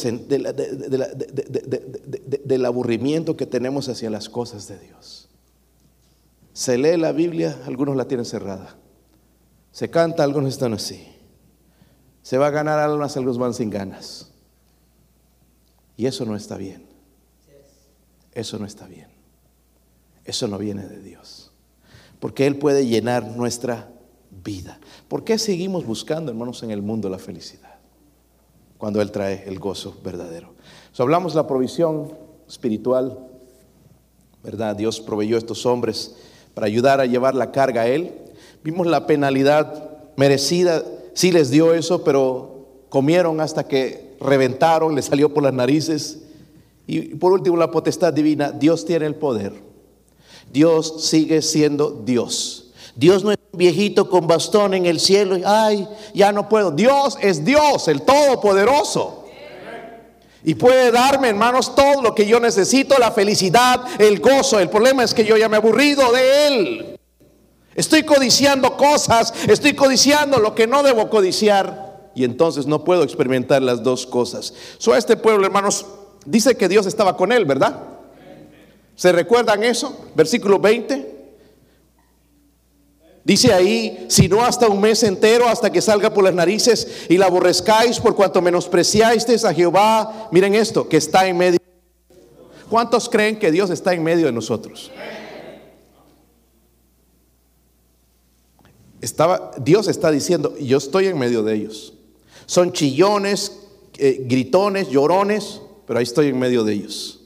aburrimiento 2.64 3.36
que 3.36 3.46
tenemos 3.46 3.88
hacia 3.88 4.08
las 4.08 4.28
cosas 4.28 4.66
de 4.66 4.78
Dios. 4.78 5.19
Se 6.60 6.76
lee 6.76 6.98
la 6.98 7.12
Biblia, 7.12 7.58
algunos 7.64 7.96
la 7.96 8.06
tienen 8.06 8.26
cerrada. 8.26 8.76
Se 9.72 9.88
canta, 9.88 10.22
algunos 10.22 10.50
están 10.52 10.74
así. 10.74 11.08
Se 12.20 12.36
va 12.36 12.48
a 12.48 12.50
ganar 12.50 12.78
almas, 12.78 13.16
algunos 13.16 13.38
van 13.38 13.54
sin 13.54 13.70
ganas. 13.70 14.30
Y 15.96 16.04
eso 16.04 16.26
no 16.26 16.36
está 16.36 16.58
bien. 16.58 16.84
Eso 18.32 18.58
no 18.58 18.66
está 18.66 18.86
bien. 18.86 19.08
Eso 20.26 20.48
no 20.48 20.58
viene 20.58 20.86
de 20.86 21.00
Dios. 21.00 21.50
Porque 22.18 22.46
Él 22.46 22.58
puede 22.58 22.86
llenar 22.86 23.24
nuestra 23.38 23.90
vida. 24.44 24.78
¿Por 25.08 25.24
qué 25.24 25.38
seguimos 25.38 25.86
buscando, 25.86 26.30
hermanos, 26.30 26.62
en 26.62 26.72
el 26.72 26.82
mundo 26.82 27.08
la 27.08 27.18
felicidad? 27.18 27.78
Cuando 28.76 29.00
Él 29.00 29.10
trae 29.10 29.44
el 29.48 29.58
gozo 29.58 29.98
verdadero. 30.04 30.52
hablamos 30.98 31.32
de 31.32 31.38
la 31.38 31.46
provisión 31.46 32.18
espiritual, 32.46 33.18
¿verdad? 34.44 34.76
Dios 34.76 35.00
proveyó 35.00 35.36
a 35.36 35.38
estos 35.38 35.64
hombres 35.64 36.16
para 36.60 36.68
ayudar 36.68 37.00
a 37.00 37.06
llevar 37.06 37.34
la 37.34 37.52
carga 37.52 37.80
a 37.80 37.86
Él. 37.86 38.12
Vimos 38.62 38.86
la 38.86 39.06
penalidad 39.06 39.82
merecida, 40.16 40.84
sí 41.14 41.32
les 41.32 41.50
dio 41.50 41.72
eso, 41.72 42.04
pero 42.04 42.84
comieron 42.90 43.40
hasta 43.40 43.66
que 43.66 44.14
reventaron, 44.20 44.94
les 44.94 45.06
salió 45.06 45.32
por 45.32 45.42
las 45.42 45.54
narices. 45.54 46.18
Y 46.86 47.14
por 47.14 47.32
último, 47.32 47.56
la 47.56 47.70
potestad 47.70 48.12
divina, 48.12 48.52
Dios 48.52 48.84
tiene 48.84 49.06
el 49.06 49.14
poder. 49.14 49.54
Dios 50.52 50.96
sigue 50.98 51.40
siendo 51.40 52.02
Dios. 52.04 52.72
Dios 52.94 53.24
no 53.24 53.30
es 53.30 53.38
un 53.52 53.58
viejito 53.58 54.10
con 54.10 54.26
bastón 54.26 54.74
en 54.74 54.84
el 54.84 55.00
cielo 55.00 55.38
y, 55.38 55.42
ay, 55.46 55.88
ya 56.12 56.30
no 56.30 56.46
puedo. 56.50 56.72
Dios 56.72 57.16
es 57.22 57.42
Dios, 57.42 57.88
el 57.88 58.02
Todopoderoso. 58.02 59.19
Y 60.42 60.54
puede 60.54 60.90
darme, 60.90 61.28
hermanos, 61.28 61.74
todo 61.74 62.00
lo 62.00 62.14
que 62.14 62.26
yo 62.26 62.40
necesito, 62.40 62.98
la 62.98 63.12
felicidad, 63.12 63.80
el 63.98 64.20
gozo. 64.20 64.58
El 64.58 64.70
problema 64.70 65.04
es 65.04 65.12
que 65.12 65.24
yo 65.24 65.36
ya 65.36 65.48
me 65.48 65.56
he 65.56 65.58
aburrido 65.58 66.10
de 66.12 66.46
Él. 66.46 66.98
Estoy 67.74 68.02
codiciando 68.02 68.76
cosas, 68.76 69.32
estoy 69.46 69.74
codiciando 69.74 70.38
lo 70.38 70.54
que 70.54 70.66
no 70.66 70.82
debo 70.82 71.10
codiciar. 71.10 72.10
Y 72.14 72.24
entonces 72.24 72.66
no 72.66 72.84
puedo 72.84 73.02
experimentar 73.02 73.62
las 73.62 73.82
dos 73.82 74.06
cosas. 74.06 74.52
So, 74.78 74.96
este 74.96 75.16
pueblo, 75.16 75.46
hermanos, 75.46 75.86
dice 76.24 76.56
que 76.56 76.68
Dios 76.68 76.86
estaba 76.86 77.16
con 77.16 77.32
él, 77.32 77.44
¿verdad? 77.44 77.80
¿Se 78.96 79.12
recuerdan 79.12 79.62
eso? 79.62 80.06
Versículo 80.14 80.58
20. 80.58 81.19
Dice 83.22 83.52
ahí, 83.52 84.06
si 84.08 84.28
no 84.28 84.42
hasta 84.42 84.68
un 84.68 84.80
mes 84.80 85.02
entero, 85.02 85.46
hasta 85.46 85.70
que 85.70 85.82
salga 85.82 86.12
por 86.12 86.24
las 86.24 86.34
narices 86.34 87.06
y 87.08 87.18
la 87.18 87.26
aborrezcáis 87.26 88.00
por 88.00 88.14
cuanto 88.14 88.40
menospreciáis 88.40 89.44
a 89.44 89.52
Jehová. 89.52 90.28
Miren 90.32 90.54
esto, 90.54 90.88
que 90.88 90.96
está 90.96 91.26
en 91.28 91.36
medio. 91.36 91.58
¿Cuántos 92.70 93.08
creen 93.08 93.38
que 93.38 93.50
Dios 93.50 93.68
está 93.70 93.92
en 93.92 94.02
medio 94.02 94.26
de 94.26 94.32
nosotros? 94.32 94.90
Estaba, 99.00 99.52
Dios 99.58 99.88
está 99.88 100.10
diciendo, 100.10 100.56
yo 100.58 100.78
estoy 100.78 101.06
en 101.06 101.18
medio 101.18 101.42
de 101.42 101.54
ellos. 101.54 101.94
Son 102.46 102.72
chillones, 102.72 103.60
eh, 103.98 104.24
gritones, 104.26 104.88
llorones, 104.88 105.60
pero 105.86 105.98
ahí 105.98 106.04
estoy 106.04 106.28
en 106.28 106.38
medio 106.38 106.64
de 106.64 106.74
ellos. 106.74 107.20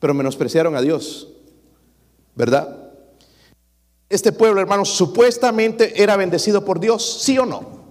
Pero 0.00 0.14
menospreciaron 0.14 0.74
a 0.74 0.82
Dios, 0.82 1.28
¿verdad? 2.34 2.81
Este 4.12 4.32
pueblo, 4.32 4.60
hermanos, 4.60 4.90
supuestamente 4.90 6.02
era 6.02 6.16
bendecido 6.16 6.64
por 6.64 6.78
Dios, 6.78 7.22
¿sí 7.22 7.38
o 7.38 7.46
no? 7.46 7.82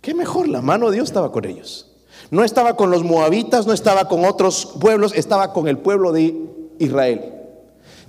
Qué 0.00 0.14
mejor, 0.14 0.48
la 0.48 0.62
mano 0.62 0.90
de 0.90 0.96
Dios 0.96 1.08
estaba 1.08 1.30
con 1.30 1.44
ellos. 1.44 1.92
No 2.30 2.44
estaba 2.44 2.76
con 2.76 2.90
los 2.90 3.04
moabitas, 3.04 3.66
no 3.66 3.72
estaba 3.72 4.08
con 4.08 4.24
otros 4.24 4.74
pueblos, 4.80 5.12
estaba 5.14 5.52
con 5.52 5.68
el 5.68 5.78
pueblo 5.78 6.12
de 6.12 6.34
Israel. 6.78 7.34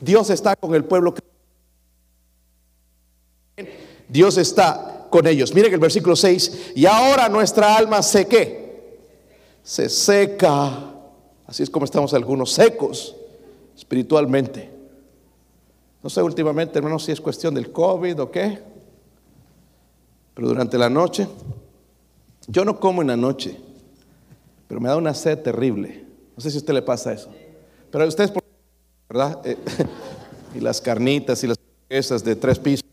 Dios 0.02 0.30
está 0.30 0.56
con 0.56 0.74
el 0.74 0.86
pueblo. 0.86 1.14
Dios 4.08 4.38
está 4.38 5.08
con 5.10 5.28
ellos. 5.28 5.54
Miren 5.54 5.74
el 5.74 5.80
versículo 5.80 6.16
6, 6.16 6.72
y 6.76 6.86
ahora 6.86 7.30
nuestra 7.30 7.76
alma 7.76 8.02
se 8.02 8.28
qué? 8.28 8.98
Se 9.64 9.88
seca. 9.88 10.94
Así 11.46 11.64
es 11.64 11.70
como 11.70 11.86
estamos 11.86 12.14
algunos 12.14 12.54
secos 12.54 13.16
espiritualmente. 13.76 14.79
No 16.02 16.10
sé 16.10 16.22
últimamente, 16.22 16.78
hermanos, 16.78 17.04
si 17.04 17.12
es 17.12 17.20
cuestión 17.20 17.54
del 17.54 17.72
COVID 17.72 18.22
o 18.22 18.32
qué, 18.32 18.60
pero 20.34 20.48
durante 20.48 20.78
la 20.78 20.90
noche, 20.90 21.28
yo 22.48 22.64
no 22.64 22.80
como 22.80 23.02
en 23.02 23.10
la 23.10 23.18
noche, 23.18 23.60
pero 24.68 24.80
me 24.80 24.88
da 24.88 24.96
una 24.96 25.14
sed 25.14 25.40
terrible. 25.40 26.06
No 26.36 26.42
sé 26.42 26.52
si 26.52 26.58
a 26.58 26.60
usted 26.60 26.74
le 26.74 26.82
pasa 26.82 27.12
eso. 27.12 27.30
Pero 27.92 28.04
a 28.04 28.08
ustedes, 28.08 28.32
¿verdad? 29.10 29.42
Eh, 29.44 29.58
y 30.56 30.62
las 30.62 30.80
carnitas 30.80 31.44
y 31.44 31.48
las 31.48 31.58
hamburguesas 31.58 32.24
de 32.24 32.36
tres 32.36 32.58
pisos. 32.60 32.86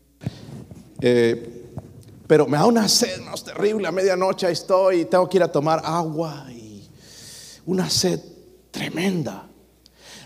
Eh, 0.99 1.53
pero 2.27 2.45
me 2.45 2.57
da 2.57 2.65
una 2.65 2.89
sed 2.89 3.21
más 3.21 3.43
terrible. 3.43 3.87
A 3.87 3.91
medianoche 3.91 4.51
estoy 4.51 5.01
y 5.01 5.05
tengo 5.05 5.29
que 5.29 5.37
ir 5.37 5.43
a 5.43 5.51
tomar 5.51 5.81
agua. 5.85 6.45
Y 6.51 6.85
una 7.65 7.89
sed 7.89 8.19
tremenda. 8.71 9.46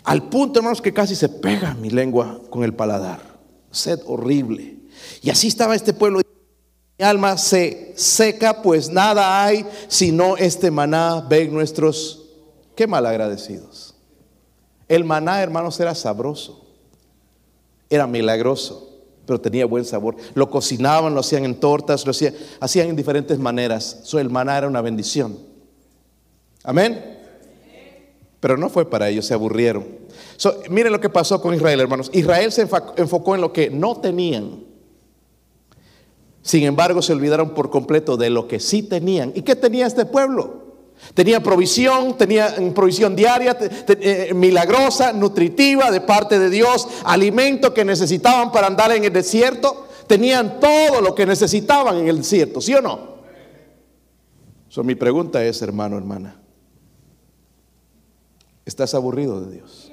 Al 0.04 0.30
punto, 0.30 0.60
hermanos, 0.60 0.82
que 0.82 0.94
casi 0.94 1.16
se 1.16 1.30
pega 1.30 1.74
mi 1.76 1.90
lengua 1.90 2.42
con 2.50 2.64
el 2.64 2.74
paladar. 2.74 3.20
Sed 3.72 4.00
horrible. 4.06 4.78
Y 5.22 5.30
así 5.30 5.48
estaba 5.48 5.76
este 5.76 5.94
pueblo. 5.94 6.22
Mi 6.98 7.06
alma 7.06 7.38
se 7.38 7.94
seca, 7.96 8.62
pues 8.62 8.90
nada 8.90 9.44
hay 9.44 9.66
sino 9.88 10.38
este 10.38 10.72
maná. 10.72 11.22
Ven 11.22 11.54
nuestros, 11.54 12.30
qué 12.76 12.88
malagradecidos. 12.88 13.96
El 14.88 15.04
maná, 15.04 15.42
hermanos, 15.42 15.80
era 15.80 15.96
sabroso. 15.96 16.66
Era 17.90 18.08
milagroso 18.08 18.92
pero 19.26 19.40
tenía 19.40 19.66
buen 19.66 19.86
sabor. 19.86 20.18
Lo 20.34 20.50
cocinaban, 20.50 21.14
lo 21.14 21.22
hacían 21.22 21.46
en 21.46 21.60
tortas, 21.60 22.06
lo 22.06 22.12
hacían, 22.12 22.34
hacían 22.60 22.90
en 22.90 22.98
diferentes 22.98 23.40
maneras. 23.40 24.02
So, 24.04 24.20
el 24.20 24.30
maná 24.30 24.58
era 24.58 24.68
una 24.68 24.82
bendición. 24.82 25.38
Amén. 26.64 27.11
Pero 28.42 28.58
no 28.58 28.70
fue 28.70 28.90
para 28.90 29.08
ellos, 29.08 29.28
se 29.28 29.36
aburrieron. 29.36 29.86
miren 30.70 30.92
lo 30.92 31.00
que 31.00 31.10
pasó 31.10 31.40
con 31.40 31.54
Israel, 31.54 31.80
hermanos. 31.80 32.10
Israel 32.12 32.52
se 32.52 32.68
enfocó 32.98 33.36
en 33.36 33.42
lo 33.42 33.54
que 33.54 33.70
no 33.70 34.02
tenían. 34.02 34.66
Sin 36.42 36.64
embargo, 36.64 37.04
se 37.04 37.14
olvidaron 37.14 37.52
por 37.52 37.70
completo 37.70 38.18
de 38.18 38.32
lo 38.32 38.48
que 38.48 38.60
sí 38.60 38.82
tenían. 38.82 39.32
¿Y 39.36 39.44
qué 39.44 39.56
tenía 39.56 39.86
este 39.86 40.06
pueblo? 40.06 40.62
Tenía 41.14 41.42
provisión, 41.44 42.18
tenía 42.18 42.56
provisión 42.74 43.16
diaria, 43.16 43.56
eh, 43.60 44.32
milagrosa, 44.34 45.14
nutritiva 45.14 45.92
de 45.92 46.02
parte 46.02 46.40
de 46.40 46.50
Dios, 46.50 46.88
alimento 47.04 47.76
que 47.76 47.86
necesitaban 47.86 48.52
para 48.52 48.68
andar 48.68 48.92
en 48.92 49.04
el 49.04 49.14
desierto. 49.14 49.88
Tenían 50.08 50.60
todo 50.60 51.00
lo 51.00 51.14
que 51.14 51.28
necesitaban 51.28 51.98
en 51.98 52.08
el 52.08 52.18
desierto, 52.18 52.60
¿sí 52.60 52.74
o 52.74 52.82
no? 52.82 53.12
So, 54.68 54.84
mi 54.84 54.96
pregunta 54.96 55.44
es, 55.44 55.62
hermano, 55.62 55.98
hermana, 55.98 56.41
¿estás 58.66 58.94
aburrido 58.94 59.42
de 59.42 59.56
Dios? 59.56 59.92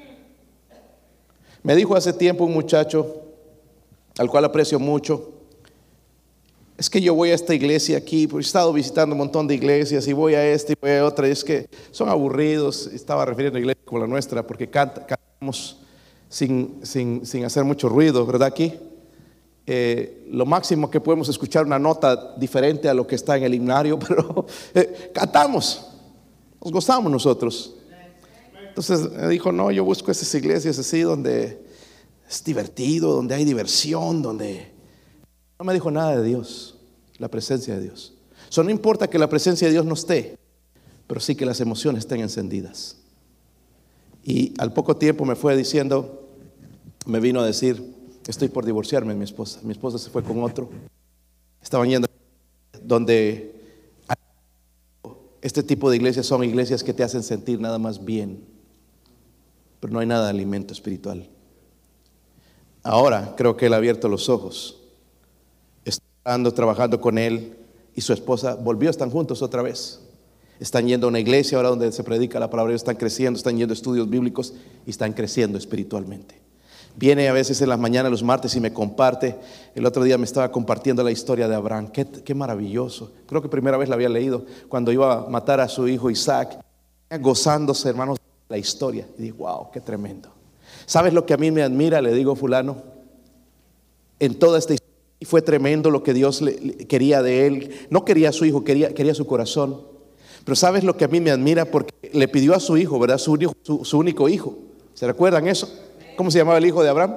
Me 1.62 1.74
dijo 1.74 1.96
hace 1.96 2.12
tiempo 2.12 2.44
un 2.44 2.52
muchacho, 2.52 3.22
al 4.18 4.30
cual 4.30 4.44
aprecio 4.44 4.78
mucho, 4.78 5.34
es 6.78 6.88
que 6.88 7.00
yo 7.00 7.12
voy 7.12 7.30
a 7.30 7.34
esta 7.34 7.54
iglesia 7.54 7.98
aquí, 7.98 8.28
porque 8.28 8.44
he 8.44 8.46
estado 8.46 8.72
visitando 8.72 9.14
un 9.14 9.18
montón 9.18 9.48
de 9.48 9.54
iglesias 9.56 10.06
y 10.06 10.12
voy 10.12 10.34
a 10.34 10.46
esta 10.46 10.72
y 10.72 10.76
voy 10.80 10.92
a 10.92 11.04
otra, 11.04 11.26
y 11.26 11.32
es 11.32 11.42
que 11.42 11.68
son 11.90 12.08
aburridos, 12.08 12.86
estaba 12.86 13.24
refiriendo 13.24 13.56
a 13.56 13.60
iglesias 13.60 13.84
como 13.84 14.00
la 14.00 14.06
nuestra, 14.06 14.46
porque 14.46 14.70
cantamos 14.70 15.78
sin, 16.28 16.78
sin, 16.84 17.44
hacer 17.44 17.64
mucho 17.64 17.88
ruido, 17.88 18.24
¿verdad? 18.24 18.48
Aquí. 18.48 18.74
Eh, 19.66 20.24
lo 20.30 20.46
máximo 20.46 20.90
que 20.90 21.00
podemos 21.00 21.28
escuchar 21.28 21.66
una 21.66 21.78
nota 21.78 22.36
diferente 22.36 22.88
a 22.88 22.94
lo 22.94 23.06
que 23.06 23.16
está 23.16 23.36
en 23.36 23.42
el 23.42 23.54
himnario, 23.54 23.98
pero 24.08 24.46
eh, 24.72 25.10
cantamos, 25.12 25.84
nos 26.62 26.72
gozamos 26.72 27.10
nosotros. 27.10 27.74
Entonces 28.78 29.10
me 29.10 29.26
dijo, 29.26 29.50
no, 29.50 29.72
yo 29.72 29.82
busco 29.82 30.12
esas 30.12 30.32
iglesias 30.36 30.78
así 30.78 31.00
donde 31.00 31.60
es 32.30 32.44
divertido, 32.44 33.12
donde 33.12 33.34
hay 33.34 33.44
diversión, 33.44 34.22
donde 34.22 34.70
no 35.58 35.64
me 35.64 35.74
dijo 35.74 35.90
nada 35.90 36.16
de 36.16 36.22
Dios, 36.22 36.78
la 37.18 37.26
presencia 37.26 37.74
de 37.74 37.82
Dios. 37.82 38.14
Eso 38.48 38.62
no 38.62 38.70
importa 38.70 39.10
que 39.10 39.18
la 39.18 39.28
presencia 39.28 39.66
de 39.66 39.72
Dios 39.72 39.84
no 39.84 39.94
esté, 39.94 40.38
pero 41.08 41.18
sí 41.18 41.34
que 41.34 41.44
las 41.44 41.60
emociones 41.60 42.04
estén 42.04 42.20
encendidas. 42.20 42.98
Y 44.22 44.54
al 44.58 44.72
poco 44.72 44.96
tiempo 44.96 45.24
me 45.24 45.34
fue 45.34 45.56
diciendo, 45.56 46.28
me 47.04 47.18
vino 47.18 47.40
a 47.40 47.46
decir, 47.46 47.82
estoy 48.28 48.46
por 48.46 48.64
divorciarme 48.64 49.12
de 49.12 49.18
mi 49.18 49.24
esposa. 49.24 49.58
Mi 49.64 49.72
esposa 49.72 49.98
se 49.98 50.08
fue 50.08 50.22
con 50.22 50.40
otro. 50.44 50.70
Estaban 51.60 51.88
yendo 51.88 52.06
donde 52.80 53.60
este 55.42 55.64
tipo 55.64 55.90
de 55.90 55.96
iglesias 55.96 56.26
son 56.26 56.44
iglesias 56.44 56.84
que 56.84 56.94
te 56.94 57.02
hacen 57.02 57.24
sentir 57.24 57.60
nada 57.60 57.80
más 57.80 58.04
bien, 58.04 58.56
pero 59.80 59.92
no 59.92 60.00
hay 60.00 60.06
nada 60.06 60.24
de 60.24 60.30
alimento 60.30 60.72
espiritual. 60.72 61.28
Ahora 62.82 63.34
creo 63.36 63.56
que 63.56 63.66
él 63.66 63.74
ha 63.74 63.76
abierto 63.76 64.08
los 64.08 64.28
ojos 64.28 64.78
ando 66.28 66.52
trabajando 66.52 67.00
con 67.00 67.16
él 67.18 67.56
y 67.94 68.00
su 68.02 68.12
esposa 68.12 68.54
volvió, 68.54 68.90
están 68.90 69.10
juntos 69.10 69.42
otra 69.42 69.62
vez. 69.62 70.00
Están 70.60 70.86
yendo 70.86 71.06
a 71.06 71.08
una 71.08 71.20
iglesia 71.20 71.56
ahora 71.56 71.70
donde 71.70 71.90
se 71.92 72.04
predica 72.04 72.38
la 72.38 72.50
palabra, 72.50 72.74
están 72.74 72.96
creciendo, 72.96 73.38
están 73.38 73.56
yendo 73.56 73.72
a 73.72 73.76
estudios 73.76 74.10
bíblicos 74.10 74.54
y 74.86 74.90
están 74.90 75.12
creciendo 75.12 75.56
espiritualmente. 75.56 76.40
Viene 76.96 77.28
a 77.28 77.32
veces 77.32 77.62
en 77.62 77.68
las 77.68 77.78
mañanas, 77.78 78.10
los 78.10 78.24
martes 78.24 78.56
y 78.56 78.60
me 78.60 78.72
comparte. 78.72 79.36
El 79.74 79.86
otro 79.86 80.02
día 80.02 80.18
me 80.18 80.24
estaba 80.24 80.50
compartiendo 80.50 81.04
la 81.04 81.12
historia 81.12 81.46
de 81.46 81.54
Abraham. 81.54 81.88
Qué, 81.92 82.04
qué 82.04 82.34
maravilloso. 82.34 83.12
Creo 83.26 83.40
que 83.40 83.48
primera 83.48 83.76
vez 83.76 83.88
la 83.88 83.94
había 83.94 84.08
leído 84.08 84.44
cuando 84.68 84.90
iba 84.90 85.14
a 85.14 85.28
matar 85.28 85.60
a 85.60 85.68
su 85.68 85.86
hijo 85.86 86.10
Isaac, 86.10 86.58
gozándose, 87.20 87.88
hermanos, 87.88 88.17
la 88.48 88.58
historia. 88.58 89.06
Y 89.18 89.22
digo, 89.22 89.38
wow, 89.38 89.70
qué 89.72 89.80
tremendo. 89.80 90.30
¿Sabes 90.86 91.12
lo 91.12 91.26
que 91.26 91.34
a 91.34 91.36
mí 91.36 91.50
me 91.50 91.62
admira? 91.62 92.00
Le 92.00 92.12
digo, 92.12 92.34
fulano, 92.34 92.82
en 94.18 94.38
toda 94.38 94.58
esta 94.58 94.74
historia 94.74 94.88
y 95.20 95.24
fue 95.24 95.42
tremendo 95.42 95.90
lo 95.90 96.02
que 96.02 96.14
Dios 96.14 96.42
le, 96.42 96.76
quería 96.86 97.22
de 97.22 97.46
él. 97.46 97.74
No 97.90 98.04
quería 98.04 98.28
a 98.28 98.32
su 98.32 98.44
hijo, 98.44 98.64
quería, 98.64 98.94
quería 98.94 99.14
su 99.14 99.26
corazón. 99.26 99.82
Pero 100.44 100.54
sabes 100.56 100.84
lo 100.84 100.96
que 100.96 101.04
a 101.04 101.08
mí 101.08 101.20
me 101.20 101.30
admira 101.30 101.64
porque 101.64 102.10
le 102.12 102.28
pidió 102.28 102.54
a 102.54 102.60
su 102.60 102.76
hijo, 102.76 102.98
¿verdad? 102.98 103.18
Su, 103.18 103.36
su, 103.62 103.98
único 103.98 104.28
hijo. 104.28 104.56
¿Se 104.94 105.06
recuerdan 105.06 105.48
eso? 105.48 105.68
¿Cómo 106.16 106.30
se 106.30 106.38
llamaba 106.38 106.58
el 106.58 106.66
hijo 106.66 106.82
de 106.82 106.88
Abraham? 106.88 107.16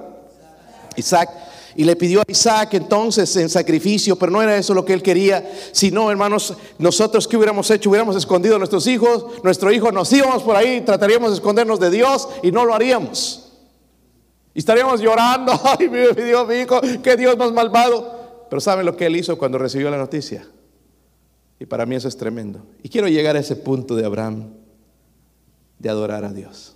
Isaac. 0.95 1.29
Y 1.75 1.83
le 1.83 1.95
pidió 1.95 2.21
a 2.21 2.23
Isaac 2.27 2.73
entonces 2.73 3.35
en 3.37 3.49
sacrificio, 3.49 4.15
pero 4.17 4.31
no 4.31 4.41
era 4.41 4.57
eso 4.57 4.73
lo 4.73 4.83
que 4.83 4.93
él 4.93 5.01
quería, 5.01 5.51
sino, 5.71 6.11
hermanos, 6.11 6.53
nosotros 6.77 7.27
qué 7.27 7.37
hubiéramos 7.37 7.69
hecho, 7.71 7.89
hubiéramos 7.89 8.15
escondido 8.15 8.55
a 8.55 8.57
nuestros 8.57 8.87
hijos, 8.87 9.25
nuestro 9.43 9.71
hijo 9.71 9.91
nos 9.91 10.11
íbamos 10.11 10.43
por 10.43 10.55
ahí, 10.55 10.81
trataríamos 10.81 11.31
de 11.31 11.35
escondernos 11.35 11.79
de 11.79 11.89
Dios 11.89 12.27
y 12.43 12.51
no 12.51 12.65
lo 12.65 12.73
haríamos. 12.73 13.51
Y 14.53 14.59
estaríamos 14.59 14.99
llorando, 15.01 15.53
ay, 15.63 15.87
mi 15.87 15.99
Dios, 16.23 16.47
mi 16.47 16.55
hijo, 16.55 16.81
qué 17.01 17.15
Dios 17.15 17.37
más 17.37 17.51
malvado. 17.51 18.19
Pero 18.49 18.59
¿saben 18.59 18.85
lo 18.85 18.97
que 18.97 19.05
él 19.05 19.15
hizo 19.15 19.37
cuando 19.37 19.57
recibió 19.57 19.89
la 19.89 19.97
noticia? 19.97 20.45
Y 21.57 21.65
para 21.67 21.85
mí 21.85 21.95
eso 21.95 22.07
es 22.07 22.17
tremendo. 22.17 22.65
Y 22.83 22.89
quiero 22.89 23.07
llegar 23.07 23.35
a 23.35 23.39
ese 23.39 23.55
punto 23.55 23.95
de 23.95 24.05
Abraham, 24.05 24.49
de 25.79 25.89
adorar 25.89 26.25
a 26.25 26.33
Dios. 26.33 26.75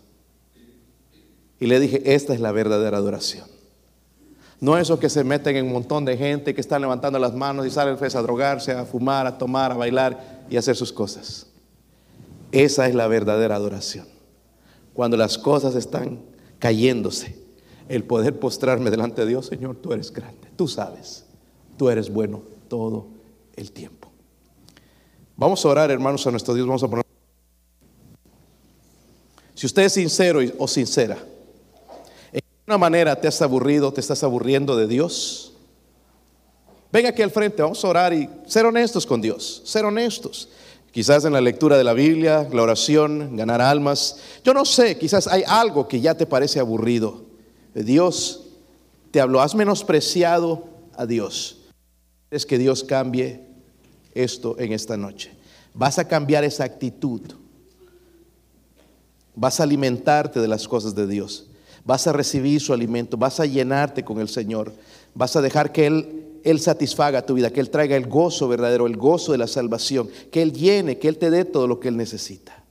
Y 1.60 1.66
le 1.68 1.80
dije, 1.80 2.14
esta 2.14 2.34
es 2.34 2.40
la 2.40 2.52
verdadera 2.52 2.98
adoración. 2.98 3.55
No 4.62 4.78
eso 4.78 5.00
que 5.00 5.10
se 5.10 5.24
meten 5.24 5.56
en 5.58 5.66
un 5.66 5.74
montón 5.74 6.06
de 6.06 6.18
gente 6.18 6.56
que 6.56 6.62
están 6.62 6.82
levantando 6.82 7.20
las 7.20 7.34
manos 7.34 7.66
y 7.66 7.72
salen 7.72 7.98
pues, 7.98 8.16
a 8.16 8.22
drogarse, 8.22 8.72
a 8.72 8.86
fumar, 8.86 9.28
a 9.28 9.38
tomar, 9.38 9.72
a 9.72 9.76
bailar 9.76 10.46
y 10.50 10.56
a 10.56 10.60
hacer 10.60 10.76
sus 10.76 10.94
cosas. 10.94 11.48
Esa 12.52 12.88
es 12.88 12.96
la 12.96 13.08
verdadera 13.08 13.56
adoración. 13.56 14.08
Cuando 14.94 15.18
las 15.18 15.38
cosas 15.38 15.76
están 15.76 16.22
cayéndose 16.58 17.36
el 17.90 18.04
poder 18.06 18.40
postrarme 18.40 18.90
delante 18.90 19.22
de 19.22 19.28
Dios, 19.28 19.48
Señor, 19.48 19.76
tú 19.76 19.92
eres 19.92 20.12
grande, 20.12 20.48
tú 20.56 20.68
sabes, 20.68 21.26
tú 21.78 21.90
eres 21.90 22.10
bueno 22.10 22.42
todo 22.70 23.08
el 23.56 23.72
tiempo. 23.72 24.10
Vamos 25.36 25.66
a 25.66 25.68
orar, 25.70 25.92
hermanos, 25.92 26.26
a 26.26 26.32
nuestro 26.32 26.54
Dios, 26.54 26.66
vamos 26.66 26.84
a 26.84 26.88
poner... 26.88 27.06
Si 29.54 29.66
usted 29.66 29.84
es 29.84 29.94
sincero 29.94 30.40
o 30.58 30.68
sincera, 30.68 31.18
una 32.68 32.78
manera 32.78 33.20
te 33.20 33.28
has 33.28 33.42
aburrido, 33.42 33.94
te 33.94 34.02
estás 34.02 34.24
aburriendo 34.24 34.76
de 34.76 34.88
Dios, 34.88 35.54
ven 36.92 37.06
aquí 37.06 37.22
al 37.22 37.32
frente, 37.32 37.62
vamos 37.62 37.84
a 37.84 37.88
orar 37.88 38.14
y 38.14 38.30
ser 38.48 38.66
honestos 38.66 39.06
con 39.06 39.22
Dios, 39.22 39.62
ser 39.66 39.86
honestos. 39.86 40.50
Quizás 40.92 41.26
en 41.26 41.34
la 41.34 41.42
lectura 41.42 41.78
de 41.78 41.84
la 41.84 41.92
Biblia, 41.92 42.48
la 42.54 42.62
oración, 42.62 43.36
ganar 43.36 43.62
almas. 43.62 44.16
Yo 44.46 44.54
no 44.54 44.64
sé, 44.64 44.98
quizás 44.98 45.28
hay 45.28 45.44
algo 45.46 45.90
que 45.90 46.00
ya 46.00 46.16
te 46.16 46.26
parece 46.26 46.62
aburrido. 46.62 47.26
Dios 47.74 48.46
te 49.12 49.20
habló, 49.20 49.42
has 49.42 49.56
menospreciado 49.56 50.70
a 50.96 51.06
Dios. 51.06 51.58
Es 52.32 52.46
que 52.46 52.58
Dios 52.58 52.86
cambie 52.86 53.42
esto 54.14 54.58
en 54.58 54.72
esta 54.72 54.96
noche. 54.96 55.34
Vas 55.74 56.00
a 56.00 56.08
cambiar 56.08 56.46
esa 56.46 56.64
actitud. 56.64 57.22
Vas 59.36 59.60
a 59.60 59.64
alimentarte 59.64 60.40
de 60.40 60.48
las 60.48 60.66
cosas 60.66 60.96
de 60.96 61.08
Dios. 61.08 61.48
Vas 61.86 62.08
a 62.08 62.14
recibir 62.14 62.60
su 62.60 62.74
alimento. 62.74 63.16
Vas 63.16 63.40
a 63.40 63.46
llenarte 63.46 64.04
con 64.04 64.20
el 64.20 64.28
Señor. 64.28 64.74
Vas 65.14 65.36
a 65.36 65.42
dejar 65.42 65.72
que 65.72 65.86
Él, 65.86 66.26
Él 66.44 66.60
satisfaga 66.60 67.26
tu 67.26 67.36
vida, 67.36 67.52
que 67.52 67.62
Él 67.62 67.70
traiga 67.70 67.96
el 67.96 68.08
gozo 68.08 68.48
verdadero, 68.48 68.88
el 68.88 68.98
gozo 68.98 69.32
de 69.32 69.38
la 69.38 69.48
salvación, 69.48 70.10
que 70.32 70.42
Él 70.42 70.52
llene, 70.52 70.98
que 70.98 71.08
Él 71.08 71.18
te 71.18 71.30
dé 71.30 71.46
todo 71.46 71.68
lo 71.68 71.80
que 71.80 71.88
Él 71.88 71.96
necesita. 71.96 72.65